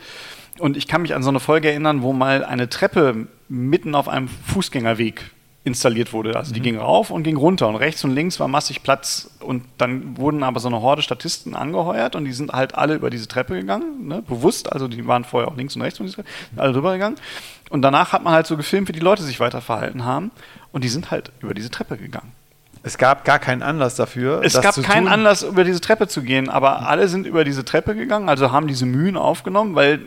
Und 0.57 0.77
ich 0.77 0.87
kann 0.87 1.01
mich 1.03 1.13
an 1.13 1.21
so 1.21 1.29
eine 1.29 1.39
Folge 1.39 1.69
erinnern, 1.69 2.01
wo 2.01 2.13
mal 2.13 2.43
eine 2.43 2.69
Treppe 2.69 3.27
mitten 3.47 3.93
auf 3.93 4.07
einem 4.07 4.27
Fußgängerweg 4.27 5.34
installiert 5.65 6.13
wurde. 6.13 6.35
Also 6.35 6.53
die 6.53 6.61
ging 6.61 6.77
rauf 6.77 7.09
und 7.09 7.23
ging 7.23 7.35
runter 7.35 7.67
und 7.67 7.75
rechts 7.75 8.03
und 8.03 8.11
links 8.11 8.39
war 8.39 8.47
massig 8.47 8.83
Platz. 8.83 9.31
Und 9.39 9.63
dann 9.79 10.15
wurden 10.17 10.43
aber 10.43 10.59
so 10.59 10.67
eine 10.67 10.81
Horde 10.81 11.01
Statisten 11.01 11.55
angeheuert 11.55 12.15
und 12.15 12.25
die 12.25 12.33
sind 12.33 12.53
halt 12.53 12.75
alle 12.75 12.93
über 12.93 13.09
diese 13.09 13.27
Treppe 13.27 13.55
gegangen, 13.55 14.07
ne, 14.07 14.21
bewusst. 14.21 14.71
Also 14.71 14.87
die 14.87 15.05
waren 15.07 15.23
vorher 15.23 15.49
auch 15.49 15.57
links 15.57 15.75
und 15.75 15.81
rechts 15.81 15.99
Treppe, 15.99 16.29
sind 16.51 16.59
alle 16.59 16.71
drüber 16.71 16.93
gegangen. 16.93 17.15
Und 17.71 17.81
danach 17.81 18.13
hat 18.13 18.23
man 18.23 18.33
halt 18.33 18.45
so 18.45 18.55
gefilmt, 18.57 18.87
wie 18.87 18.93
die 18.93 18.99
Leute 18.99 19.23
sich 19.23 19.39
weiter 19.39 19.59
verhalten 19.59 20.05
haben. 20.05 20.31
Und 20.71 20.83
die 20.83 20.89
sind 20.89 21.09
halt 21.09 21.31
über 21.41 21.55
diese 21.55 21.71
Treppe 21.71 21.97
gegangen. 21.97 22.31
Es 22.85 22.99
gab 22.99 23.25
gar 23.25 23.39
keinen 23.39 23.63
Anlass 23.63 23.95
dafür. 23.95 24.41
Es 24.43 24.61
gab 24.61 24.75
keinen 24.75 25.05
tun. 25.05 25.13
Anlass, 25.13 25.41
über 25.41 25.63
diese 25.63 25.81
Treppe 25.81 26.07
zu 26.07 26.21
gehen, 26.21 26.51
aber 26.51 26.87
alle 26.87 27.07
sind 27.07 27.25
über 27.25 27.43
diese 27.43 27.65
Treppe 27.65 27.95
gegangen, 27.95 28.29
also 28.29 28.51
haben 28.51 28.67
diese 28.67 28.85
Mühen 28.85 29.17
aufgenommen, 29.17 29.73
weil. 29.73 30.01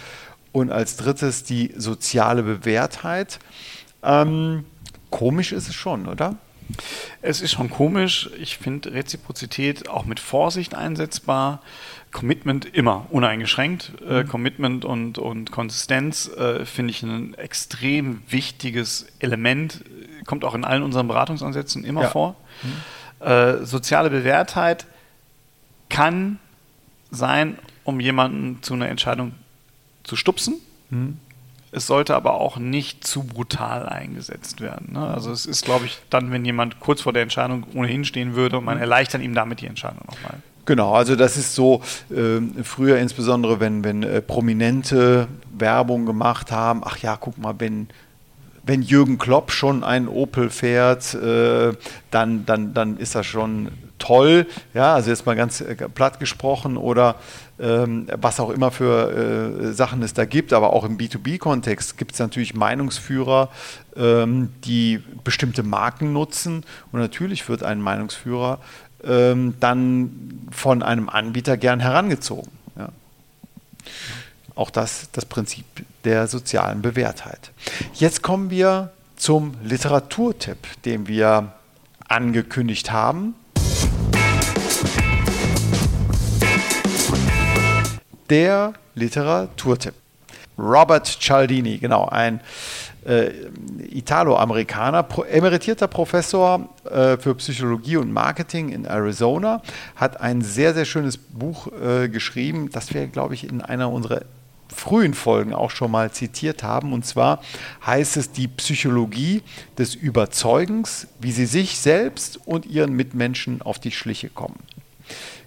und 0.51 0.71
als 0.71 0.95
drittes 0.95 1.43
die 1.43 1.73
soziale 1.75 2.43
Bewährtheit. 2.43 3.39
Ähm, 4.03 4.65
komisch 5.09 5.51
ist 5.51 5.69
es 5.69 5.73
schon, 5.73 6.07
oder? 6.07 6.37
Es 7.21 7.41
ist 7.41 7.51
schon 7.51 7.69
komisch. 7.69 8.29
Ich 8.39 8.57
finde 8.57 8.93
Reziprozität 8.93 9.89
auch 9.89 10.05
mit 10.05 10.19
Vorsicht 10.19 10.75
einsetzbar. 10.75 11.61
Commitment 12.11 12.65
immer 12.65 13.07
uneingeschränkt. 13.09 13.93
Äh, 14.07 14.23
Commitment 14.23 14.85
und, 14.85 15.17
und 15.17 15.51
Konsistenz 15.51 16.27
äh, 16.29 16.65
finde 16.65 16.91
ich 16.91 17.01
ein 17.03 17.33
extrem 17.35 18.21
wichtiges 18.29 19.07
Element. 19.19 19.83
Kommt 20.25 20.45
auch 20.45 20.55
in 20.55 20.63
allen 20.63 20.83
unseren 20.83 21.07
Beratungsansätzen 21.07 21.83
immer 21.83 22.03
Ja. 22.03 22.09
vor. 22.09 22.35
Äh, 23.19 23.65
soziale 23.65 24.09
Bewährtheit 24.09 24.85
kann 25.89 26.39
sein, 27.11 27.57
um 27.83 27.99
jemanden 27.99 28.61
zu 28.61 28.73
einer 28.73 28.89
Entscheidung 28.89 29.33
zu 30.03 30.15
stupsen. 30.15 30.55
Es 31.75 31.87
sollte 31.87 32.15
aber 32.15 32.35
auch 32.35 32.57
nicht 32.57 33.05
zu 33.05 33.23
brutal 33.23 33.89
eingesetzt 33.89 34.61
werden. 34.61 34.93
Ne? 34.93 35.07
Also 35.07 35.31
es 35.31 35.45
ist, 35.45 35.65
glaube 35.65 35.85
ich, 35.85 35.99
dann, 36.09 36.31
wenn 36.31 36.45
jemand 36.45 36.79
kurz 36.79 37.01
vor 37.01 37.13
der 37.13 37.23
Entscheidung 37.23 37.65
ohnehin 37.73 38.05
stehen 38.05 38.35
würde 38.35 38.59
und 38.59 38.65
man 38.65 38.77
erleichtert 38.77 39.21
ihm 39.21 39.33
damit 39.33 39.61
die 39.61 39.67
Entscheidung 39.67 40.05
nochmal. 40.05 40.37
Genau, 40.65 40.93
also 40.93 41.15
das 41.15 41.35
ist 41.35 41.55
so, 41.55 41.81
ähm, 42.15 42.63
früher 42.63 42.97
insbesondere, 42.97 43.59
wenn, 43.59 43.83
wenn 43.83 44.03
äh, 44.03 44.21
Prominente 44.21 45.27
Werbung 45.51 46.05
gemacht 46.05 46.51
haben, 46.51 46.81
ach 46.85 46.97
ja, 46.97 47.17
guck 47.17 47.37
mal, 47.37 47.55
wenn, 47.57 47.87
wenn 48.63 48.81
Jürgen 48.81 49.17
Klopp 49.17 49.51
schon 49.51 49.83
einen 49.83 50.07
Opel 50.07 50.49
fährt, 50.49 51.15
äh, 51.15 51.73
dann, 52.11 52.45
dann, 52.45 52.73
dann 52.73 52.97
ist 52.97 53.15
das 53.15 53.25
schon 53.25 53.69
toll, 54.03 54.47
ja, 54.73 54.93
also 54.93 55.09
jetzt 55.09 55.25
mal 55.25 55.35
ganz 55.35 55.61
äh, 55.61 55.75
platt 55.75 56.19
gesprochen 56.19 56.75
oder 56.75 57.15
ähm, 57.57 58.07
was 58.17 58.39
auch 58.41 58.49
immer 58.49 58.69
für 58.69 59.69
äh, 59.69 59.73
Sachen 59.73 60.03
es 60.03 60.13
da 60.13 60.25
gibt, 60.25 60.51
aber 60.51 60.73
auch 60.73 60.83
im 60.83 60.97
B2B-Kontext 60.97 61.97
gibt 61.97 62.11
es 62.11 62.19
natürlich 62.19 62.53
Meinungsführer, 62.53 63.49
ähm, 63.95 64.49
die 64.65 65.01
bestimmte 65.23 65.63
Marken 65.63 66.11
nutzen 66.11 66.65
und 66.91 66.99
natürlich 66.99 67.47
wird 67.47 67.63
ein 67.63 67.79
Meinungsführer 67.81 68.59
ähm, 69.05 69.53
dann 69.61 70.47
von 70.51 70.83
einem 70.83 71.07
Anbieter 71.07 71.55
gern 71.55 71.79
herangezogen. 71.79 72.51
Ja. 72.77 72.89
Auch 74.55 74.69
das 74.69 75.09
das 75.13 75.25
Prinzip 75.25 75.65
der 76.03 76.27
sozialen 76.27 76.81
Bewährtheit. 76.81 77.51
Jetzt 77.93 78.21
kommen 78.21 78.49
wir 78.49 78.91
zum 79.15 79.53
Literaturtipp, 79.63 80.57
den 80.83 81.07
wir 81.07 81.53
angekündigt 82.09 82.91
haben. 82.91 83.35
Der 88.29 88.73
Literaturtipp. 88.95 89.93
Robert 90.57 91.07
Cialdini, 91.07 91.77
genau, 91.79 92.07
ein 92.07 92.39
äh, 93.05 93.31
Italo-Amerikaner, 93.89 95.03
pro, 95.03 95.23
emeritierter 95.23 95.87
Professor 95.87 96.69
äh, 96.85 97.17
für 97.17 97.35
Psychologie 97.35 97.97
und 97.97 98.11
Marketing 98.11 98.69
in 98.69 98.85
Arizona, 98.85 99.61
hat 99.95 100.21
ein 100.21 100.41
sehr, 100.41 100.73
sehr 100.73 100.85
schönes 100.85 101.17
Buch 101.17 101.67
äh, 101.71 102.07
geschrieben, 102.07 102.69
das 102.71 102.93
wir, 102.93 103.07
glaube 103.07 103.33
ich, 103.33 103.47
in 103.49 103.61
einer 103.61 103.91
unserer 103.91 104.21
frühen 104.73 105.13
Folgen 105.13 105.53
auch 105.53 105.71
schon 105.71 105.91
mal 105.91 106.11
zitiert 106.11 106.63
haben. 106.63 106.93
Und 106.93 107.05
zwar 107.05 107.41
heißt 107.85 108.17
es 108.17 108.31
die 108.31 108.47
Psychologie 108.47 109.41
des 109.77 109.95
Überzeugens, 109.95 111.07
wie 111.19 111.31
sie 111.31 111.45
sich 111.45 111.77
selbst 111.77 112.39
und 112.45 112.65
ihren 112.65 112.93
Mitmenschen 112.93 113.61
auf 113.61 113.79
die 113.79 113.91
Schliche 113.91 114.29
kommen. 114.29 114.59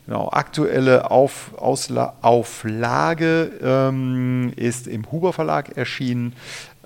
Genau, 0.07 0.29
aktuelle 0.31 1.11
Auf, 1.11 1.51
Ausla 1.59 2.15
Auflage 2.23 3.51
ähm, 3.61 4.53
ist 4.55 4.87
im 4.87 5.11
Huber 5.11 5.33
Verlag 5.33 5.77
erschienen. 5.77 6.35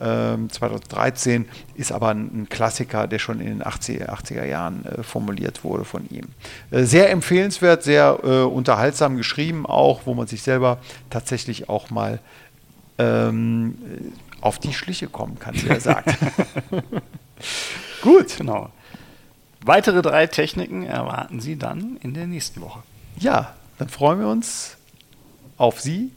Ähm, 0.01 0.49
2013 0.49 1.47
ist 1.75 1.93
aber 1.93 2.09
ein, 2.09 2.31
ein, 2.33 2.49
Klassiker, 2.49 3.07
der 3.07 3.19
schon 3.19 3.41
in 3.41 3.59
den 3.59 3.63
80er, 3.63 4.09
80er 4.09 4.47
Jahren 4.47 4.87
äh, 4.87 5.03
formuliert 5.03 5.63
wurde 5.65 5.85
von 5.85 6.09
ihm. 6.09 6.29
Äh, 6.71 6.85
sehr 6.85 7.11
empfehlenswert, 7.11 7.83
sehr 7.83 8.19
äh, 8.23 8.43
unterhaltsam 8.45 9.19
geschrieben, 9.19 9.67
auch 9.67 10.01
wo 10.07 10.15
man 10.15 10.27
sich 10.27 10.41
selber 10.41 10.79
tatsächlich 11.11 11.69
auch 11.69 11.91
mal 11.91 12.21
ähm, 12.97 13.77
auf 14.41 14.59
die 14.59 14.73
Schliche 14.73 15.09
kommen 15.09 15.39
kann, 15.39 15.55
wie 15.57 15.69
er 15.69 15.81
sagt. 15.81 16.17
Gut. 18.03 18.39
Genau. 18.39 18.71
Weitere 19.65 20.01
drei 20.01 20.27
Techniken 20.27 20.85
erwarten 20.85 21.41
Sie 21.41 21.57
dann 21.57 21.99
in 22.03 22.15
der 22.15 22.27
nächsten 22.27 22.61
Woche. 22.63 22.83
Ja, 23.19 23.55
dann 23.79 23.89
freuen 23.89 24.19
wir 24.21 24.29
uns 24.29 24.77
auf 25.59 25.81
Sie 25.81 26.13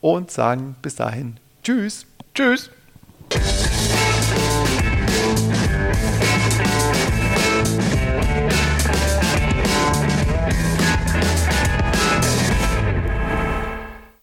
und 0.00 0.30
sagen 0.30 0.76
bis 0.80 0.96
dahin 0.96 1.36
Tschüss. 1.62 2.06
Tschüss. 2.34 2.70